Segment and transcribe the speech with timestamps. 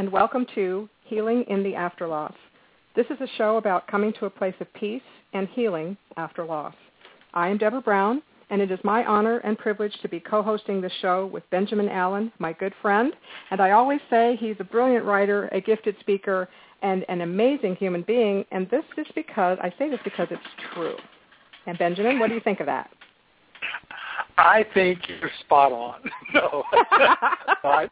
[0.00, 2.32] and welcome to Healing in the After Loss.
[2.96, 5.02] This is a show about coming to a place of peace
[5.34, 6.74] and healing after loss.
[7.34, 10.90] I am Deborah Brown, and it is my honor and privilege to be co-hosting the
[11.02, 13.12] show with Benjamin Allen, my good friend.
[13.50, 16.48] And I always say he's a brilliant writer, a gifted speaker,
[16.80, 18.46] and an amazing human being.
[18.52, 20.40] And this is because, I say this because it's
[20.72, 20.96] true.
[21.66, 22.88] And Benjamin, what do you think of that?
[24.38, 26.00] I think you're spot on.
[26.34, 26.64] no,
[27.64, 27.86] I,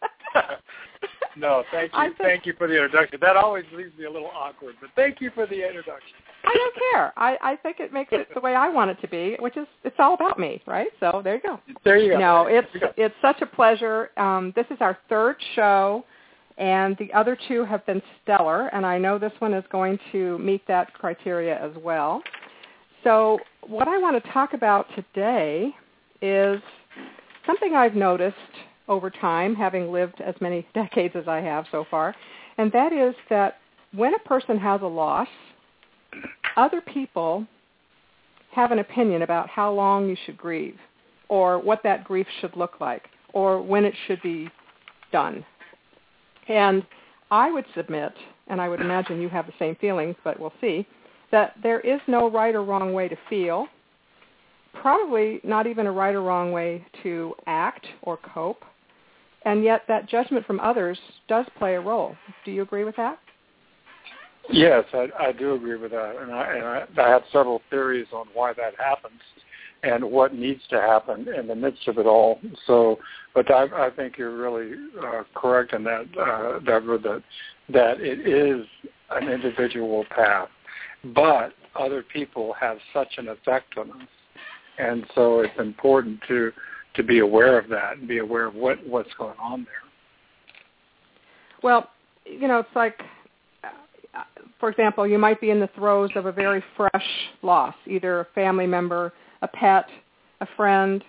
[1.38, 3.18] no, thank you, thank you for the introduction.
[3.20, 6.14] That always leaves me a little awkward, but thank you for the introduction.
[6.44, 7.12] I don't care.
[7.16, 9.66] I, I think it makes it the way I want it to be, which is
[9.84, 10.88] it's all about me, right?
[11.00, 11.60] So there you go.
[11.84, 12.18] There you go.
[12.18, 14.10] No, it's it's such a pleasure.
[14.16, 16.04] Um, this is our third show,
[16.56, 20.38] and the other two have been stellar, and I know this one is going to
[20.38, 22.22] meet that criteria as well.
[23.04, 25.74] So what I want to talk about today
[26.20, 26.60] is
[27.46, 28.36] something I've noticed
[28.88, 32.14] over time, having lived as many decades as I have so far,
[32.56, 33.58] and that is that
[33.92, 35.28] when a person has a loss,
[36.56, 37.46] other people
[38.52, 40.76] have an opinion about how long you should grieve
[41.28, 44.50] or what that grief should look like or when it should be
[45.12, 45.44] done.
[46.48, 46.84] And
[47.30, 48.12] I would submit,
[48.48, 50.86] and I would imagine you have the same feelings, but we'll see,
[51.30, 53.66] that there is no right or wrong way to feel,
[54.80, 58.64] probably not even a right or wrong way to act or cope,
[59.48, 62.14] and yet that judgment from others does play a role.
[62.44, 63.18] Do you agree with that?
[64.50, 68.06] Yes, I, I do agree with that, and I, and I, I have several theories
[68.12, 69.20] on why that happens
[69.82, 72.40] and what needs to happen in the midst of it all.
[72.66, 72.98] So,
[73.34, 77.22] but I, I think you're really uh, correct in that, uh, Deborah, that
[77.70, 78.66] that it is
[79.10, 80.48] an individual path,
[81.14, 84.08] but other people have such an effect on us,
[84.78, 86.52] and so it's important to
[86.94, 89.88] to be aware of that and be aware of what what's going on there.
[91.62, 91.88] Well,
[92.24, 93.00] you know, it's like,
[93.64, 94.22] uh,
[94.60, 97.06] for example, you might be in the throes of a very fresh
[97.42, 99.86] loss, either a family member, a pet,
[100.40, 101.02] a friend,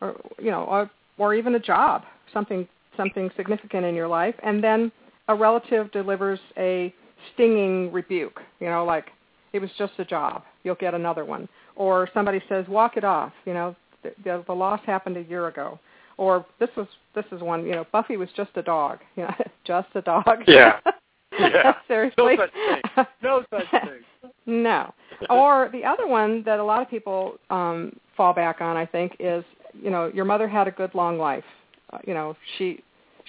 [0.00, 2.66] or you know, or, or even a job, something
[2.96, 4.92] something significant in your life, and then
[5.28, 6.92] a relative delivers a
[7.34, 8.40] stinging rebuke.
[8.60, 9.06] You know, like
[9.52, 10.42] it was just a job.
[10.64, 11.48] You'll get another one.
[11.76, 15.78] Or somebody says, "Walk it off." You know, the, the, loss happened a year ago.
[16.18, 17.64] Or this was this is one.
[17.64, 18.98] You know, Buffy was just a dog.
[19.16, 20.24] You know, just a dog.
[20.46, 20.78] Yeah.
[21.38, 21.76] Yeah.
[21.88, 22.36] Seriously.
[22.36, 23.06] No such thing.
[23.22, 24.32] No such thing.
[24.44, 24.92] no.
[25.30, 29.16] Or the other one that a lot of people um, fall back on, I think,
[29.18, 29.42] is
[29.72, 31.44] you know your mother had a good long life.
[31.90, 32.84] Uh, you know she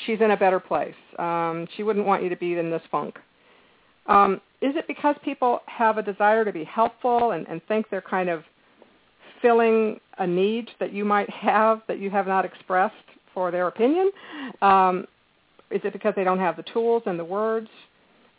[0.06, 0.96] she's in a better place.
[1.18, 3.18] Um, she wouldn't want you to be in this funk.
[4.08, 8.02] Um, is it because people have a desire to be helpful and, and think they're
[8.02, 8.44] kind of
[9.44, 12.96] filling a need that you might have that you have not expressed
[13.36, 14.10] for their opinion?
[14.64, 15.06] Um,
[15.70, 17.68] is it because they don't have the tools and the words?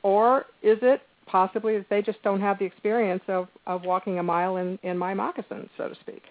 [0.03, 4.23] Or is it possibly that they just don't have the experience of, of walking a
[4.23, 6.23] mile in, in my moccasins, so to speak?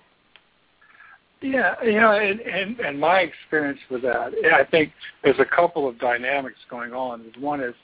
[1.42, 5.90] Yeah, you know, and, and, and my experience with that, I think there's a couple
[5.90, 7.26] of dynamics going on.
[7.38, 7.76] One is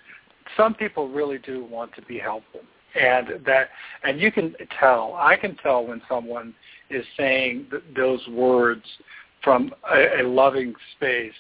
[0.56, 2.62] some people really do want to be helpful,
[2.96, 3.68] and that,
[4.06, 5.14] and you can tell.
[5.20, 6.56] I can tell when someone
[6.90, 8.84] is saying th- those words
[9.44, 11.34] from a, a loving space,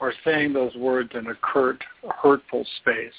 [0.00, 1.82] or saying those words in a curt,
[2.22, 3.12] hurtful space.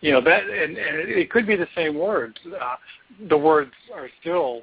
[0.00, 2.36] You know that, and, and it could be the same words.
[2.46, 2.76] Uh,
[3.28, 4.62] the words are still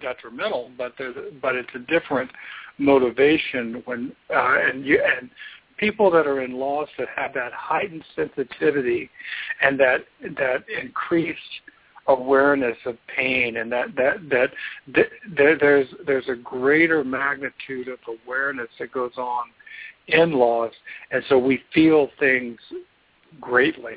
[0.00, 0.94] detrimental, but
[1.42, 2.30] but it's a different
[2.78, 5.28] motivation when uh, and you and
[5.76, 9.10] people that are in loss that have that heightened sensitivity
[9.62, 10.00] and that
[10.36, 11.38] that increased
[12.08, 14.50] awareness of pain and that that that,
[15.36, 19.44] there, there's there's a greater magnitude of awareness that goes on
[20.08, 20.72] in loss
[21.10, 22.58] and so we feel things
[23.40, 23.94] greatly.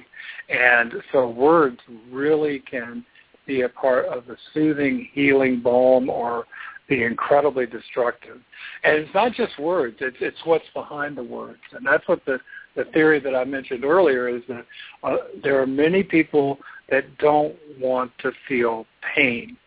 [0.49, 1.79] And so words
[2.11, 3.05] really can
[3.47, 6.45] be a part of the soothing healing balm or
[6.89, 8.39] the incredibly destructive.
[8.83, 12.39] And it's not just words; it's it's what's behind the words, and that's what the
[12.75, 14.65] the theory that I mentioned earlier is that
[15.03, 16.57] uh, there are many people
[16.91, 18.85] that don't want to feel
[19.15, 19.57] pain,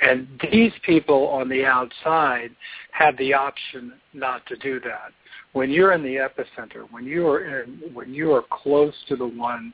[0.00, 2.50] and these people on the outside
[2.92, 5.12] have the option not to do that.
[5.52, 9.26] When you're in the epicenter, when you are in, when you are close to the
[9.26, 9.72] one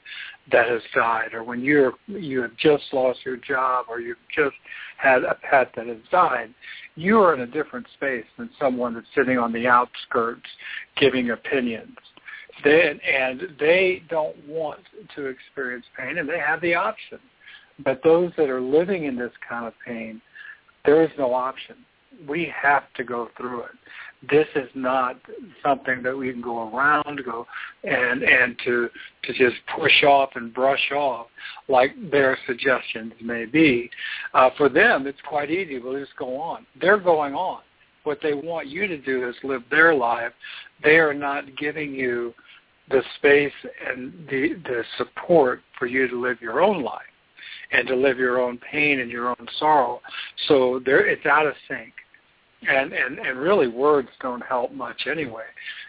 [0.53, 4.57] that has died, or when you're you have just lost your job, or you've just
[4.97, 6.55] had a pet that has died,
[6.95, 10.49] you are in a different space than someone that's sitting on the outskirts
[10.97, 11.99] giving opinions.
[12.65, 14.81] And they don't want
[15.17, 17.19] to experience pain, and they have the option.
[17.85, 20.21] But those that are living in this kind of pain,
[20.85, 21.77] there is no option.
[22.29, 23.71] we have to go through it.
[24.31, 25.17] This is not
[25.63, 27.47] something that we can go around, go
[27.83, 28.89] and and to
[29.25, 31.27] to just push off and brush off
[31.69, 33.91] like their suggestions may be.
[34.33, 35.79] Uh, for them, it's quite easy.
[35.79, 36.65] We'll just go on.
[36.81, 37.61] They're going on.
[38.05, 40.33] What they want you to do is live their life.
[40.83, 42.35] They are not giving you
[42.91, 43.53] the space
[43.87, 47.03] and the the support for you to live your own life
[47.73, 50.01] and to live your own pain and your own sorrow.
[50.49, 51.93] So there, it's out of sync.
[52.67, 55.45] And, and and really words don't help much anyway.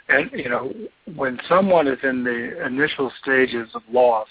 [0.10, 0.74] And you know,
[1.16, 4.28] when someone is in the initial stages of loss,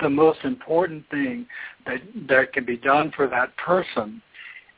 [0.00, 1.46] the most important thing
[1.86, 4.20] that that can be done for that person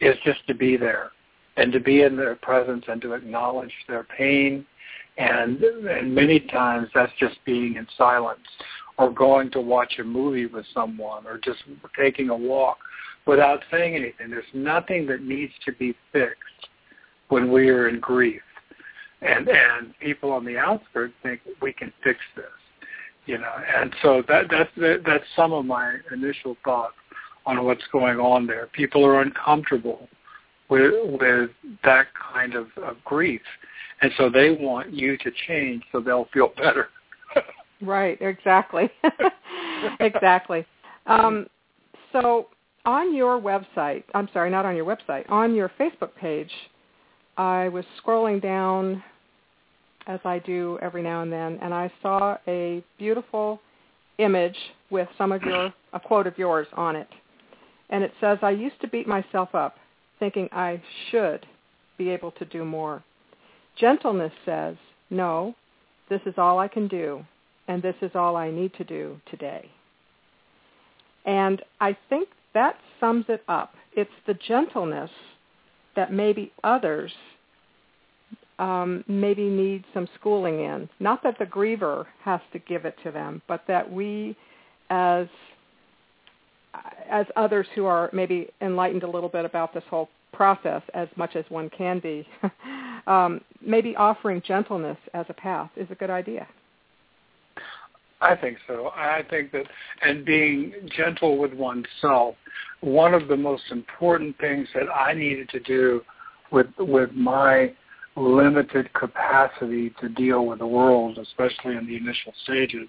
[0.01, 1.13] is just to be there
[1.57, 4.67] and to be in their presence and to acknowledge their pain
[5.17, 8.41] and and many times that's just being in silence
[8.99, 11.59] or going to watch a movie with someone or just
[11.99, 12.79] taking a walk
[13.27, 14.31] without saying anything.
[14.31, 16.69] There's nothing that needs to be fixed
[17.29, 18.43] when we are in grief.
[19.23, 22.45] And and people on the outskirts think we can fix this.
[23.27, 24.71] You know, and so that that's
[25.07, 26.95] that's some of my initial thoughts
[27.47, 28.69] on what's going on there.
[28.73, 30.09] People are uncomfortable
[30.69, 31.51] with with
[31.85, 33.41] that kind of, of grief.
[34.05, 36.89] And so they want you to change so they'll feel better.
[37.81, 38.89] Right, exactly.
[40.01, 40.65] exactly.
[41.06, 41.49] Um,
[42.12, 42.47] so
[42.87, 46.51] on your website, I'm sorry, not on your website, on your Facebook page,
[47.37, 49.03] I was scrolling down
[50.06, 53.61] as I do every now and then, and I saw a beautiful
[54.19, 54.56] image
[54.89, 57.09] with some of your, a quote of yours on it.
[57.91, 59.77] And it says, I used to beat myself up,
[60.21, 60.81] thinking I
[61.11, 61.45] should
[61.99, 63.03] be able to do more.
[63.76, 64.76] Gentleness says,
[65.11, 65.55] no,
[66.09, 67.25] this is all I can do
[67.69, 69.71] and this is all I need to do today.
[71.25, 73.75] And I think that sums it up.
[73.94, 75.11] It's the gentleness
[75.97, 77.12] that maybe others
[78.59, 80.88] um, maybe need some schooling in.
[81.00, 84.37] Not that the griever has to give it to them, but that we
[84.91, 85.27] as
[87.09, 91.37] as others who are maybe enlightened a little bit about this whole process as much
[91.37, 92.27] as one can be,
[93.06, 96.47] um, maybe offering gentleness as a path is a good idea.
[98.21, 98.91] I think so.
[98.95, 99.67] I think that,
[100.03, 102.37] and being gentle with oneself,
[102.81, 106.03] one of the most important things that I needed to do
[106.51, 107.73] with with my
[108.17, 112.89] limited capacity to deal with the world, especially in the initial stages,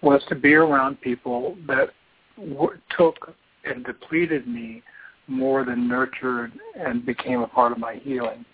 [0.00, 1.90] was to be around people that
[2.38, 4.82] w- took and depleted me
[5.26, 8.44] more than nurtured and became a part of my healing.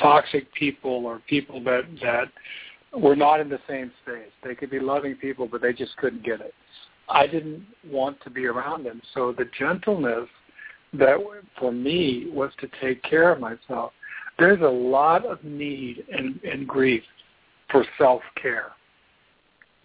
[0.00, 2.26] Toxic people or people that that
[2.98, 4.30] were not in the same space.
[4.44, 6.54] They could be loving people, but they just couldn't get it.
[7.08, 9.00] I didn't want to be around them.
[9.14, 10.28] So the gentleness
[10.92, 11.18] that
[11.58, 13.92] for me was to take care of myself.
[14.38, 17.02] There's a lot of need and, in grief
[17.70, 18.72] for self-care.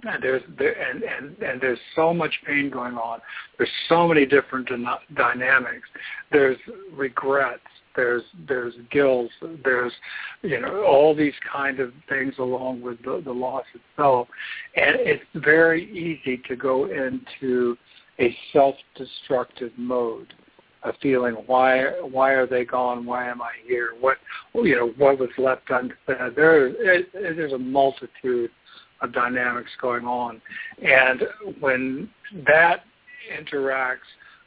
[0.04, 3.20] And there's there, and, and and there's so much pain going on.
[3.58, 4.68] There's so many different
[5.16, 5.88] dynamics.
[6.32, 6.58] There's
[6.92, 7.62] regrets
[7.96, 9.30] there's there's gills,
[9.64, 9.94] there's
[10.42, 14.28] you know all these kind of things along with the, the loss itself,
[14.76, 17.78] and it's very easy to go into
[18.20, 20.34] a self-destructive mode,
[20.84, 23.06] a feeling why why are they gone?
[23.06, 23.92] Why am I here?
[24.00, 24.18] What
[24.54, 26.36] you know what was left unsaid?
[26.36, 28.52] There it, it, there's a multitude
[29.02, 30.42] of dynamics going on,
[30.84, 31.24] and
[31.60, 32.10] when
[32.46, 32.84] that
[33.32, 33.98] interacts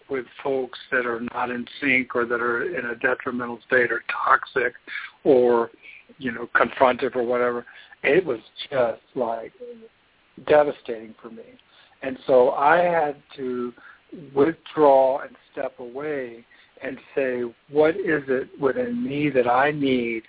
[0.09, 4.03] with folks that are not in sync or that are in a detrimental state or
[4.25, 4.75] toxic
[5.25, 5.71] or
[6.19, 7.65] you know confrontive or whatever
[8.03, 9.53] it was just like
[10.47, 11.43] devastating for me.
[12.03, 13.73] And so i had to
[14.35, 16.45] withdraw and step away
[16.83, 20.23] and say what is it within me that i need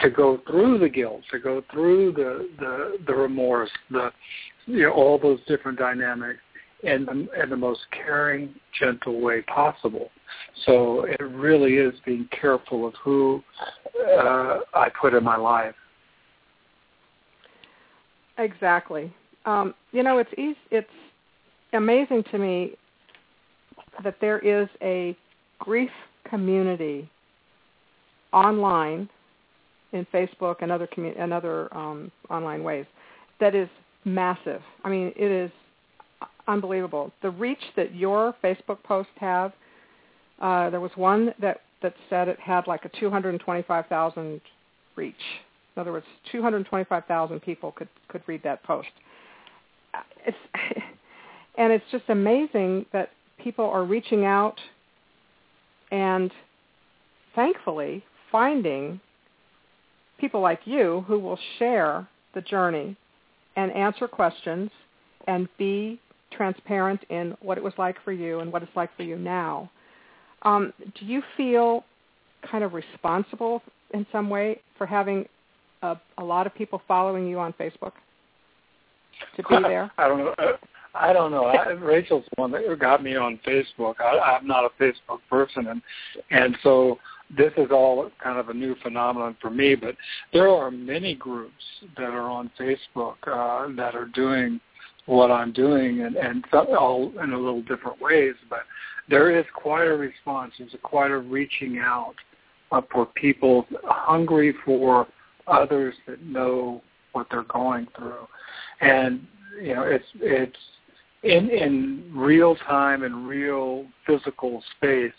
[0.00, 4.10] to go through the guilt to go through the the the remorse the
[4.66, 6.40] you know all those different dynamics
[6.84, 10.10] in the, in the most caring, gentle way possible.
[10.66, 13.42] So it really is being careful of who
[14.18, 15.74] uh, I put in my life.
[18.38, 19.12] Exactly.
[19.44, 20.88] Um, you know, it's easy, it's
[21.72, 22.72] amazing to me
[24.02, 25.16] that there is a
[25.58, 25.90] grief
[26.28, 27.08] community
[28.32, 29.08] online
[29.92, 32.86] in Facebook and other commu- and other um, online ways
[33.38, 33.68] that is
[34.04, 34.60] massive.
[34.82, 35.50] I mean, it is
[36.46, 37.12] unbelievable.
[37.22, 39.52] The reach that your Facebook posts have,
[40.40, 44.40] uh, there was one that, that said it had like a 225,000
[44.96, 45.14] reach.
[45.76, 48.88] In other words, 225,000 people could, could read that post.
[50.26, 50.36] It's,
[51.58, 54.58] and it's just amazing that people are reaching out
[55.90, 56.30] and
[57.34, 59.00] thankfully finding
[60.18, 62.96] people like you who will share the journey
[63.56, 64.70] and answer questions
[65.26, 66.00] and be
[66.36, 69.70] transparent in what it was like for you and what it's like for you now.
[70.42, 71.84] Um, do you feel
[72.50, 73.62] kind of responsible
[73.92, 75.26] in some way for having
[75.82, 77.92] a, a lot of people following you on Facebook
[79.36, 79.90] to be there?
[79.98, 80.34] I don't know.
[80.94, 81.46] I don't know.
[81.46, 83.94] I, Rachel's the one that got me on Facebook.
[84.00, 85.82] I, I'm not a Facebook person, and
[86.30, 86.98] and so
[87.36, 89.74] this is all kind of a new phenomenon for me.
[89.74, 89.96] But
[90.32, 91.64] there are many groups
[91.96, 94.60] that are on Facebook uh, that are doing
[95.06, 98.34] what I'm doing, and and all in a little different ways.
[98.48, 98.60] But
[99.08, 100.54] there is quite a response.
[100.58, 102.14] There's a quite a reaching out
[102.72, 105.06] uh, for people hungry for
[105.46, 106.82] others that know
[107.12, 108.26] what they're going through,
[108.80, 109.26] and
[109.62, 110.56] you know it's it's
[111.22, 115.12] in in real time and real physical space.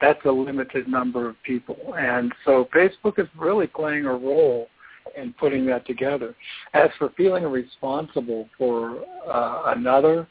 [0.00, 4.68] That's a limited number of people, and so Facebook is really playing a role
[5.16, 6.34] in putting that together.
[6.74, 10.26] As for feeling responsible for uh, another,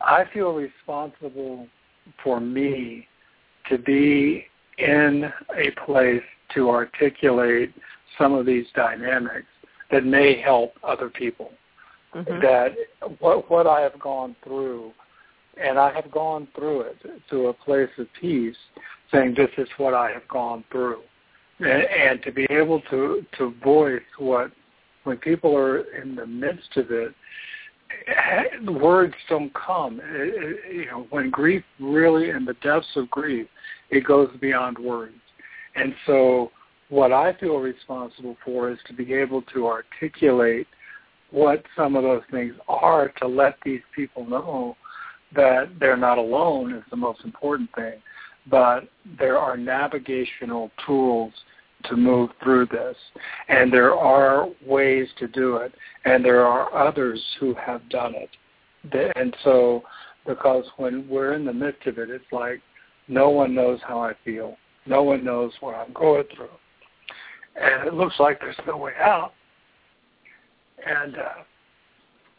[0.00, 1.66] I feel responsible
[2.22, 3.08] for me
[3.68, 4.46] to be
[4.78, 6.22] in a place
[6.54, 7.72] to articulate
[8.18, 9.46] some of these dynamics
[9.90, 11.50] that may help other people.
[12.14, 12.40] Mm-hmm.
[12.40, 12.74] That
[13.18, 14.92] what what I have gone through,
[15.62, 16.96] and I have gone through it
[17.30, 18.56] to a place of peace,
[19.12, 21.00] saying this is what I have gone through,
[21.60, 24.50] and, and to be able to to voice what
[25.04, 27.14] when people are in the midst of it,
[28.08, 30.00] eh, words don't come.
[30.02, 33.46] It, it, you know, when grief really in the depths of grief,
[33.90, 35.14] it goes beyond words.
[35.76, 36.50] And so
[36.88, 40.66] what I feel responsible for is to be able to articulate
[41.30, 44.76] what some of those things are to let these people know
[45.34, 47.94] that they're not alone is the most important thing.
[48.50, 48.88] But
[49.18, 51.32] there are navigational tools
[51.84, 52.96] to move through this.
[53.48, 55.72] And there are ways to do it.
[56.04, 58.30] And there are others who have done it.
[59.16, 59.82] And so,
[60.26, 62.60] because when we're in the midst of it, it's like
[63.08, 64.56] no one knows how I feel.
[64.86, 66.48] No one knows what I'm going through.
[67.60, 69.32] And it looks like there's no way out.
[70.86, 71.42] And, uh,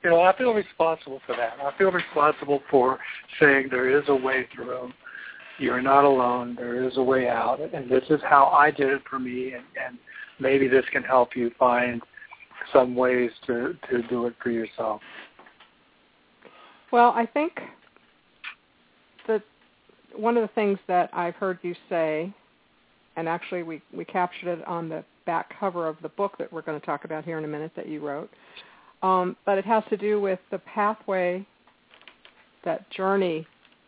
[0.03, 1.57] you know, I feel responsible for that.
[1.61, 2.99] I feel responsible for
[3.39, 4.91] saying there is a way through
[5.59, 6.55] you're not alone.
[6.55, 9.63] There is a way out, and this is how I did it for me, and,
[9.85, 9.97] and
[10.39, 12.01] maybe this can help you find
[12.73, 15.01] some ways to to do it for yourself.
[16.91, 17.53] Well, I think
[19.27, 19.41] that
[20.15, 22.33] one of the things that I've heard you say,
[23.15, 26.61] and actually we we captured it on the back cover of the book that we're
[26.61, 28.29] going to talk about here in a minute that you wrote,
[29.01, 31.45] um, but it has to do with the pathway,
[32.63, 33.45] that journey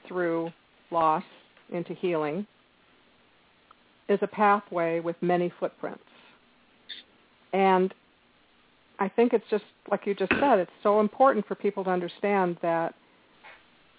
[0.08, 0.52] through
[0.92, 1.24] loss
[1.72, 2.46] into healing
[4.08, 6.04] is a pathway with many footprints.
[7.54, 7.94] And
[9.00, 12.58] I think it's just like you just said, it's so important for people to understand
[12.62, 12.94] that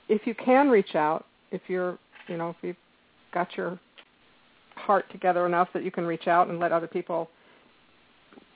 [0.08, 1.98] if you can reach out, if you're,
[2.28, 2.76] you know, if you've
[3.32, 3.78] got your
[4.74, 7.30] heart together enough that you can reach out and let other people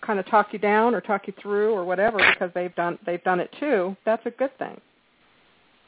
[0.04, 3.24] kind of talk you down or talk you through or whatever because they've done they've
[3.24, 4.78] done it too, that's a good thing.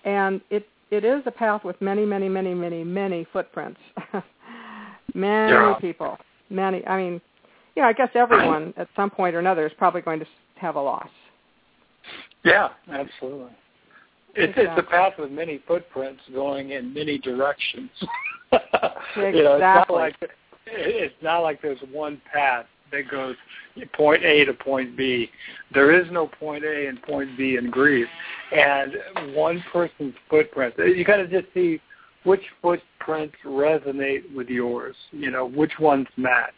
[0.04, 3.80] And it it is a path with many, many, many, many, many footprints.
[5.14, 5.74] many yeah.
[5.80, 6.18] people.
[6.50, 6.86] Many.
[6.86, 7.20] I mean,
[7.74, 10.26] you know, I guess everyone at some point or another is probably going to
[10.56, 11.08] have a loss.
[12.44, 13.50] Yeah, absolutely.
[14.34, 14.64] It's, exactly.
[14.64, 17.90] it's a path with many footprints going in many directions.
[17.98, 18.12] exactly.
[19.16, 20.14] You know, it's not like
[20.66, 23.36] it's not like there's one path that goes
[23.92, 25.30] point A to point B.
[25.72, 28.08] There is no point A and point B in grief.
[28.52, 28.94] And
[29.34, 31.80] one person's footprint, you got to just see
[32.24, 36.54] which footprints resonate with yours, you know, which ones match.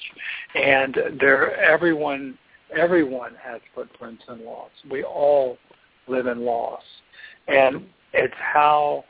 [0.54, 2.38] And there, everyone,
[2.76, 4.70] everyone has footprints in loss.
[4.90, 5.58] We all
[6.06, 6.82] live in loss.
[7.48, 9.04] And it's how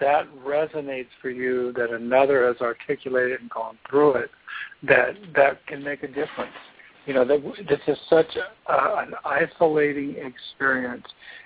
[0.00, 4.30] that resonates for you that another has articulated and gone through it
[4.82, 6.52] that that can make a difference
[7.06, 11.04] you know, this is such a, an isolating experience,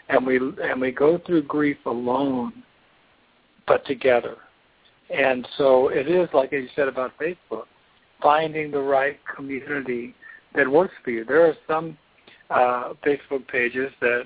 [0.09, 2.62] and we and we go through grief alone,
[3.67, 4.37] but together.
[5.11, 7.64] And so it is like you said about Facebook,
[8.23, 10.14] finding the right community
[10.55, 11.25] that works for you.
[11.25, 11.99] There are some
[12.50, 14.25] uh, Facebook pages that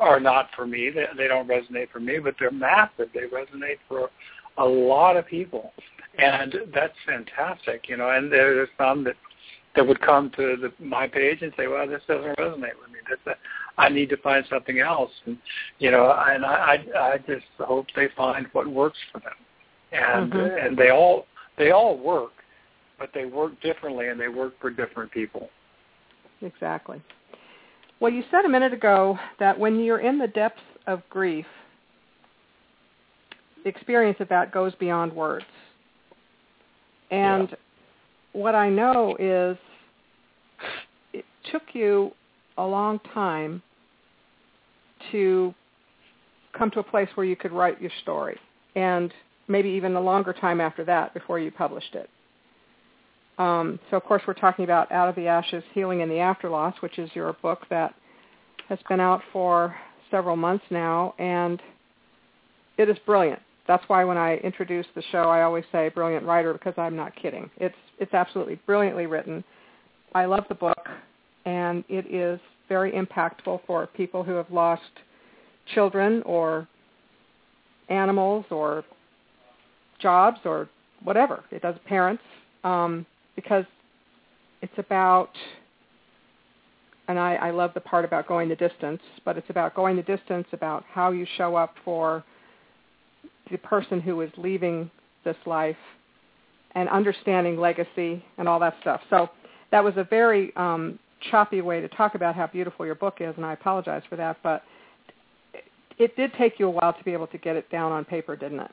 [0.00, 3.08] are not for me; they, they don't resonate for me, but they're massive.
[3.12, 4.10] They resonate for
[4.58, 5.72] a lot of people,
[6.18, 7.88] and that's fantastic.
[7.88, 9.16] You know, and there's some that
[9.74, 13.00] that would come to the, my page and say, "Well, this doesn't resonate with me.
[13.08, 15.36] That's a, I need to find something else." And
[15.78, 19.32] you know, and I I, I just hope they find what works for them,
[19.92, 20.66] and mm-hmm.
[20.66, 21.26] and they all
[21.58, 22.32] they all work.
[22.98, 25.48] but they work differently and they work for different people.
[26.42, 27.02] Exactly.
[28.00, 31.46] Well, you said a minute ago that when you're in the depths of grief,
[33.64, 35.46] the experience of that goes beyond words.
[37.10, 37.56] And yeah.
[38.32, 39.56] what I know is
[41.12, 42.12] it took you
[42.58, 43.62] a long time
[45.12, 45.54] to
[46.56, 48.38] come to a place where you could write your story
[48.74, 49.12] and
[49.48, 52.10] maybe even a longer time after that before you published it.
[53.38, 56.74] Um, so of course we're talking about Out of the Ashes, Healing in the Afterloss,
[56.80, 57.94] which is your book that
[58.68, 59.76] has been out for
[60.10, 61.60] several months now, and
[62.78, 63.40] it is brilliant.
[63.66, 67.14] That's why when I introduce the show, I always say brilliant writer because I'm not
[67.16, 67.50] kidding.
[67.56, 69.42] It's it's absolutely brilliantly written.
[70.14, 70.88] I love the book,
[71.44, 74.82] and it is very impactful for people who have lost
[75.74, 76.68] children or
[77.88, 78.84] animals or
[80.00, 80.68] jobs or
[81.02, 81.44] whatever.
[81.50, 82.22] It does parents
[82.64, 83.04] um,
[83.36, 83.64] because
[84.62, 85.30] it's about,
[87.08, 90.02] and I, I love the part about going the distance, but it's about going the
[90.02, 92.24] distance about how you show up for
[93.50, 94.90] the person who is leaving
[95.24, 95.76] this life
[96.74, 99.00] and understanding legacy and all that stuff.
[99.10, 99.30] So
[99.70, 100.98] that was a very um,
[101.30, 104.38] choppy way to talk about how beautiful your book is, and I apologize for that,
[104.42, 104.62] but
[105.98, 108.36] it did take you a while to be able to get it down on paper,
[108.36, 108.70] didn't it?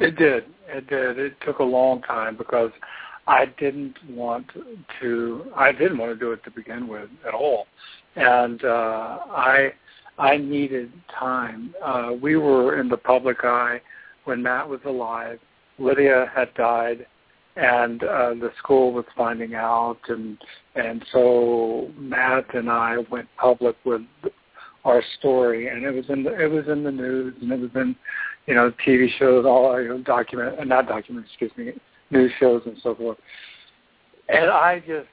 [0.00, 0.44] It did.
[0.68, 1.18] It did.
[1.18, 2.70] It took a long time because
[3.26, 4.46] I didn't want
[5.00, 5.46] to.
[5.54, 7.66] I didn't want to do it to begin with at all,
[8.16, 9.72] and uh, I
[10.18, 11.74] I needed time.
[11.84, 13.80] Uh, we were in the public eye
[14.24, 15.38] when Matt was alive.
[15.78, 17.06] Lydia had died,
[17.56, 20.36] and uh, the school was finding out, and
[20.74, 24.02] and so Matt and I went public with
[24.84, 27.70] our story, and it was in the it was in the news, and it was
[27.76, 27.94] in
[28.46, 31.72] you know TV shows, all you know, document uh, not documents, excuse me,
[32.12, 33.18] news shows and so forth.
[34.28, 35.08] And I just,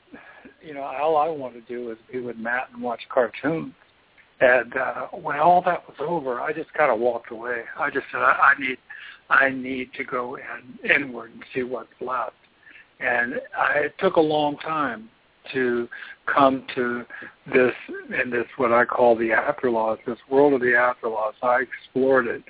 [0.62, 3.74] you know, all I wanted to do was be with Matt and watch cartoons.
[4.42, 7.64] And uh, when all that was over, I just kind of walked away.
[7.78, 8.78] I just said, I, I need,
[9.30, 12.36] I need to go in, inward and see what's left.
[13.00, 15.10] And I, it took a long time
[15.54, 15.88] to
[16.26, 17.04] come to
[17.54, 17.74] this
[18.24, 21.34] in this what I call the afterloss, this world of the afterloss.
[21.42, 22.44] I explored it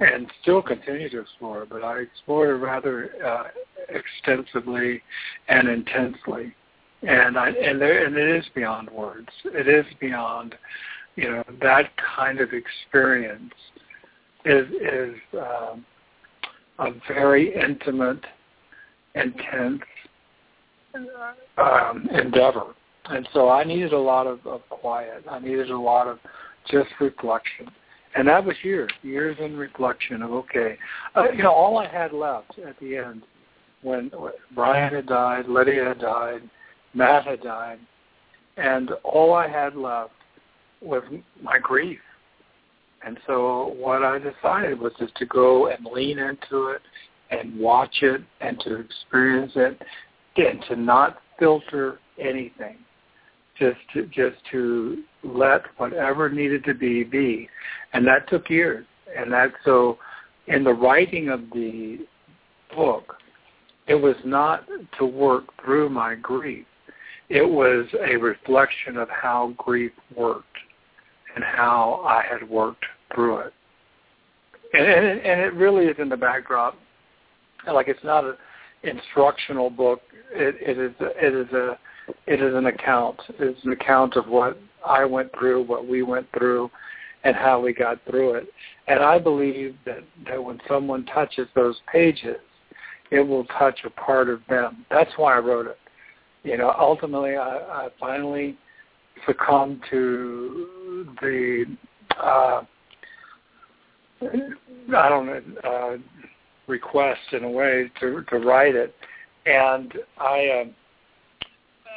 [0.00, 3.44] and still continue to explore but I explored rather uh,
[3.88, 5.02] extensively
[5.48, 6.54] and intensely.
[7.02, 9.28] And I and there and it is beyond words.
[9.44, 10.54] It is beyond,
[11.16, 13.52] you know, that kind of experience
[14.44, 15.84] is is um,
[16.78, 18.24] a very intimate,
[19.14, 19.82] intense
[21.58, 22.74] um, endeavor.
[23.06, 25.24] And so I needed a lot of, of quiet.
[25.30, 26.18] I needed a lot of
[26.70, 27.70] just reflection.
[28.14, 30.78] And that was years, years in reflection of, okay,
[31.16, 33.22] uh, you know, all I had left at the end
[33.82, 34.10] when
[34.54, 36.42] Brian had died, Lydia had died,
[36.94, 37.78] Matt had died,
[38.56, 40.12] and all I had left
[40.80, 41.02] was
[41.42, 41.98] my grief.
[43.04, 46.82] And so what I decided was just to go and lean into it
[47.30, 49.82] and watch it and to experience it
[50.36, 52.76] and to not filter anything,
[53.58, 57.48] just to just to let whatever needed to be be,
[57.92, 58.86] and that took years.
[59.16, 59.98] And that so,
[60.46, 62.06] in the writing of the
[62.74, 63.16] book,
[63.86, 64.64] it was not
[64.98, 66.66] to work through my grief.
[67.28, 70.46] It was a reflection of how grief worked
[71.34, 73.52] and how I had worked through it.
[74.72, 76.76] And, and, and it really is in the backdrop.
[77.72, 78.34] Like it's not an
[78.82, 80.00] instructional book
[80.34, 81.78] it, it is it is a
[82.26, 83.20] it is an account.
[83.38, 86.70] It's an account of what I went through, what we went through,
[87.24, 88.48] and how we got through it.
[88.86, 92.36] And I believe that, that when someone touches those pages,
[93.10, 94.84] it will touch a part of them.
[94.90, 95.78] That's why I wrote it.
[96.42, 98.56] You know, ultimately, I, I finally
[99.26, 101.64] succumbed to the
[102.22, 102.62] uh,
[104.22, 105.96] I don't know uh,
[106.66, 108.94] request in a way to to write it
[109.46, 110.74] and I, um,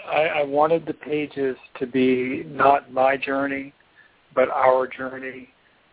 [0.08, 3.74] I, I wanted the pages to be not my journey,
[4.34, 5.50] but our journey.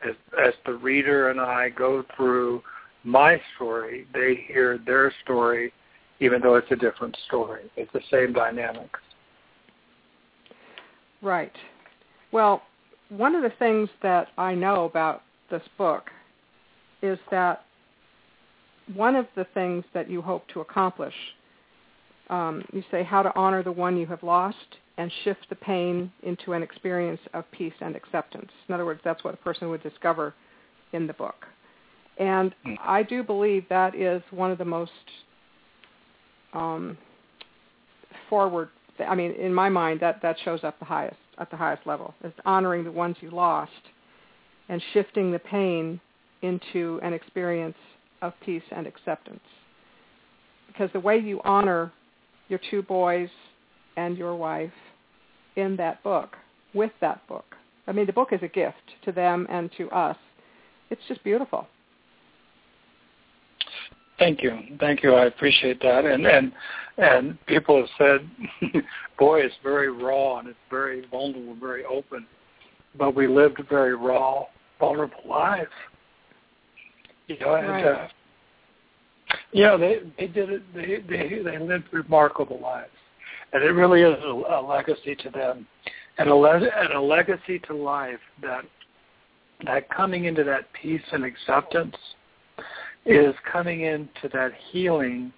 [0.07, 2.63] As, as the reader and I go through
[3.05, 5.73] my story, they hear their story,
[6.21, 7.71] even though it's a different story.
[7.77, 9.01] It's the same dynamics.
[11.23, 11.53] Right.
[12.33, 12.63] Well,
[13.09, 16.11] one of the things that I know about this book
[17.03, 17.65] is that
[18.95, 21.15] one of the things that you hope to accomplish
[22.31, 24.57] um, you say how to honor the one you have lost
[24.97, 28.51] and shift the pain into an experience of peace and acceptance.
[28.69, 30.35] In other words, that's what a person would discover
[30.93, 31.47] in the book.
[32.19, 32.55] And.
[32.87, 34.93] I do believe that is one of the most
[36.53, 36.97] um,
[38.31, 38.69] forward.
[39.01, 42.15] I mean, in my mind, that that shows up the highest at the highest level
[42.23, 43.73] is honoring the ones you lost
[44.69, 46.01] and shifting the pain
[46.43, 47.77] into an experience
[48.23, 49.41] of peace and acceptance.
[50.69, 51.93] Because the way you honor
[52.49, 53.29] your two boys
[53.97, 54.73] and your wife
[55.57, 56.37] in that book,
[56.75, 57.55] with that book,
[57.87, 60.17] I mean, the book is a gift to them and to us.
[60.91, 61.67] It's just beautiful.
[64.19, 65.15] Thank you, thank you.
[65.15, 66.05] I appreciate that.
[66.05, 66.53] And and
[66.99, 68.83] and people have said,
[69.19, 72.27] "Boy, it's very raw and it's very vulnerable, very open."
[72.97, 74.45] But we lived very raw,
[74.79, 75.71] vulnerable lives.
[77.27, 77.85] You know, and right.
[77.85, 78.09] uh,
[79.53, 80.63] you know they they did it.
[80.75, 82.91] They they they lived remarkable lives,
[83.53, 85.67] and it really is a, a legacy to them,
[86.19, 88.65] and a le- and a legacy to life that
[89.65, 91.97] that coming into that peace and acceptance
[93.07, 95.33] is coming into that healing.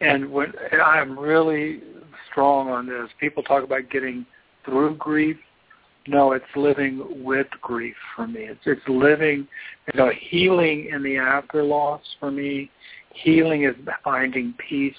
[0.00, 0.52] And when
[0.84, 1.80] I'm really
[2.30, 4.26] strong on this, people talk about getting
[4.64, 5.36] through grief.
[6.08, 8.42] No, it's living with grief for me.
[8.42, 9.48] It's it's living,
[9.92, 12.70] you know, healing in the after loss for me.
[13.22, 13.74] Healing is
[14.04, 14.94] finding peace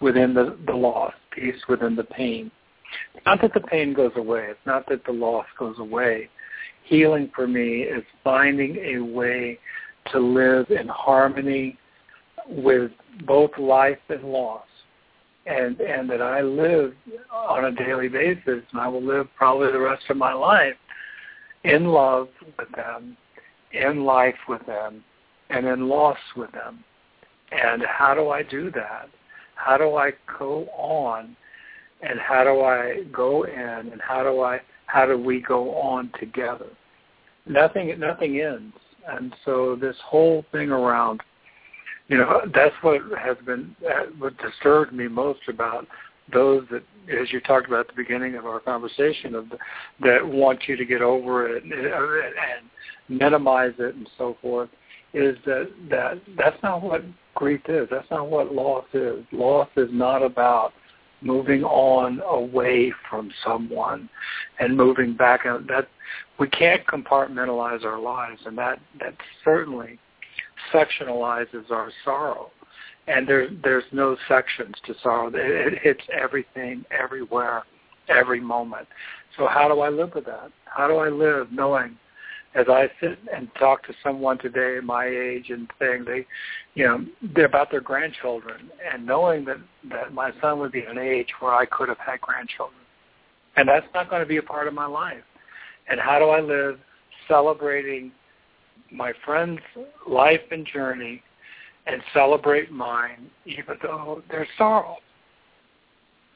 [0.00, 2.50] within the, the loss, peace within the pain.
[3.26, 4.46] Not that the pain goes away.
[4.50, 6.28] It's not that the loss goes away.
[6.84, 9.58] Healing for me is finding a way
[10.12, 11.78] to live in harmony
[12.48, 12.90] with
[13.26, 14.66] both life and loss.
[15.46, 16.94] And and that I live
[17.30, 20.74] on a daily basis and I will live probably the rest of my life
[21.64, 23.16] in love with them,
[23.72, 25.04] in life with them,
[25.50, 26.82] and in loss with them.
[27.54, 29.08] And how do I do that?
[29.54, 31.36] How do I go on
[32.02, 36.10] and how do I go in and how do I how do we go on
[36.18, 36.66] together?
[37.46, 38.74] Nothing nothing ends
[39.08, 41.20] and so this whole thing around,
[42.08, 45.86] you know, that's what has been uh, what disturbed me most about
[46.32, 49.58] those that, as you talked about at the beginning of our conversation, of the,
[50.00, 52.68] that want you to get over it and, and
[53.08, 54.70] minimize it and so forth,
[55.14, 57.02] is that that that's not what
[57.34, 57.88] grief is.
[57.90, 59.24] That's not what loss is.
[59.32, 60.72] Loss is not about
[61.22, 64.08] moving on away from someone
[64.58, 65.66] and moving back out.
[65.68, 65.88] That
[66.38, 69.98] we can't compartmentalize our lives and that that certainly
[70.72, 72.50] sectionalizes our sorrow.
[73.06, 75.28] And there there's no sections to sorrow.
[75.28, 75.34] It,
[75.74, 77.62] it hits everything everywhere
[78.08, 78.88] every moment.
[79.36, 80.50] So how do i live with that?
[80.64, 81.96] How do i live knowing
[82.54, 86.26] as I sit and talk to someone today my age and saying they,
[86.74, 89.58] you know, they're about their grandchildren and knowing that
[89.90, 92.80] that my son would be an age where I could have had grandchildren,
[93.56, 95.24] and that's not going to be a part of my life.
[95.88, 96.78] And how do I live
[97.28, 98.12] celebrating
[98.92, 99.60] my friend's
[100.08, 101.22] life and journey
[101.86, 104.96] and celebrate mine, even though there's sorrow?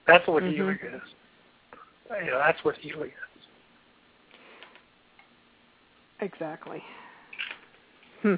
[0.06, 0.54] That's what mm-hmm.
[0.54, 1.02] healing is.
[2.24, 3.27] You know, that's what healing is.
[6.20, 6.82] Exactly.
[8.22, 8.34] Hmm.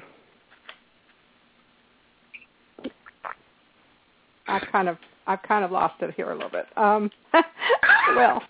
[4.47, 6.65] I've kind of I've kind of lost it here a little bit.
[6.77, 7.09] Um,
[8.15, 8.41] well,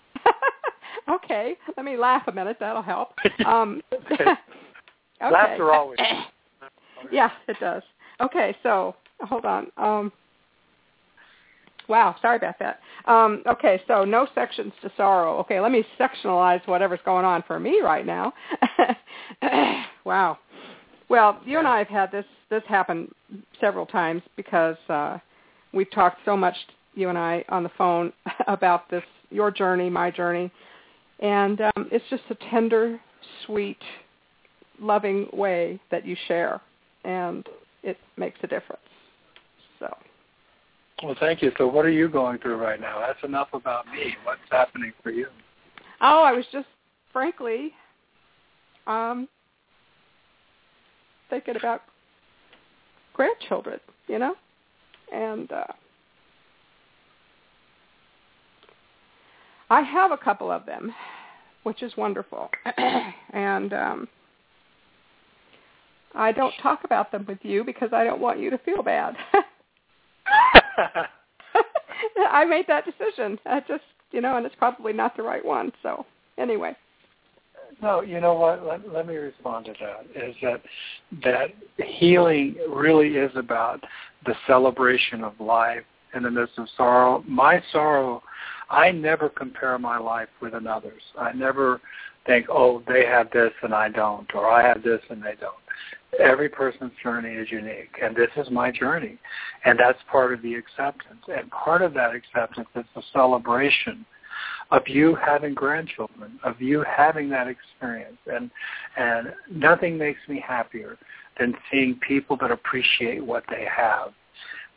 [1.08, 1.56] okay.
[1.76, 2.56] Let me laugh a minute.
[2.60, 3.10] That'll help.
[3.46, 4.24] Um, okay.
[5.20, 5.98] Laughter always.
[7.10, 7.82] yeah, it does.
[8.20, 9.66] Okay, so hold on.
[9.76, 10.12] Um,
[11.88, 12.80] Wow, sorry about that.
[13.06, 15.38] Um, okay, so no sections to sorrow.
[15.38, 18.32] Okay, let me sectionalize whatever's going on for me right now.
[20.04, 20.38] wow.
[21.08, 23.12] Well, you and I have had this this happen
[23.60, 25.18] several times because uh,
[25.72, 26.54] we've talked so much,
[26.94, 28.12] you and I, on the phone
[28.46, 30.50] about this, your journey, my journey,
[31.20, 33.00] and um, it's just a tender,
[33.46, 33.78] sweet,
[34.80, 36.60] loving way that you share,
[37.04, 37.46] and
[37.82, 38.82] it makes a difference.
[41.02, 41.50] Well, thank you.
[41.58, 43.00] So what are you going through right now?
[43.00, 44.14] That's enough about me.
[44.24, 45.26] What's happening for you?
[46.00, 46.68] Oh, I was just
[47.12, 47.72] frankly
[48.86, 49.28] um
[51.28, 51.82] thinking about
[53.14, 54.34] grandchildren, you know?
[55.12, 55.64] And uh
[59.70, 60.92] I have a couple of them,
[61.64, 62.48] which is wonderful.
[63.32, 64.08] and um
[66.14, 69.16] I don't talk about them with you because I don't want you to feel bad.
[72.30, 73.38] I made that decision.
[73.46, 75.72] I just, you know, and it's probably not the right one.
[75.82, 76.06] So
[76.38, 76.76] anyway.
[77.80, 78.64] No, you know what?
[78.64, 80.06] Let, let me respond to that.
[80.14, 80.62] Is that
[81.24, 81.48] that
[81.84, 83.82] healing really is about
[84.24, 85.82] the celebration of life
[86.14, 87.24] in the midst of sorrow.
[87.26, 88.22] My sorrow,
[88.70, 91.02] I never compare my life with another's.
[91.18, 91.80] I never
[92.26, 95.54] think, oh, they have this and I don't, or I have this and they don't.
[96.20, 99.18] Every person's journey is unique, and this is my journey,
[99.64, 101.22] and that's part of the acceptance.
[101.26, 104.04] And part of that acceptance is the celebration
[104.70, 108.50] of you having grandchildren, of you having that experience, and
[108.96, 110.98] and nothing makes me happier
[111.38, 114.12] than seeing people that appreciate what they have.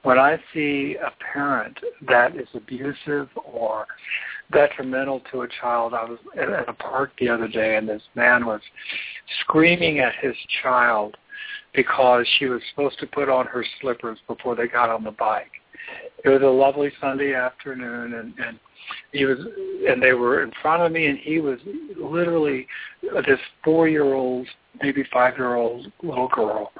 [0.03, 3.87] When I see a parent that is abusive or
[4.51, 8.45] detrimental to a child, I was at a park the other day and this man
[8.45, 8.61] was
[9.41, 11.17] screaming at his child
[11.73, 15.51] because she was supposed to put on her slippers before they got on the bike.
[16.23, 18.59] It was a lovely Sunday afternoon and, and
[19.11, 19.37] he was
[19.87, 21.59] and they were in front of me and he was
[21.97, 22.67] literally
[23.01, 24.47] this four year old
[24.81, 26.71] maybe five year old little girl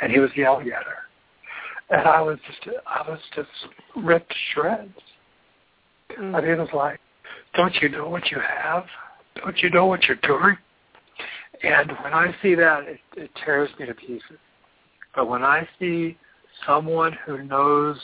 [0.00, 3.48] and he was yelling at her and i was just i was just
[3.96, 4.90] ripped to shreds
[6.18, 6.34] mm.
[6.34, 6.98] i mean it was like
[7.54, 8.84] don't you know what you have
[9.36, 10.56] don't you know what you're doing
[11.62, 14.38] and when i see that it, it tears me to pieces
[15.14, 16.16] but when i see
[16.66, 17.96] someone who knows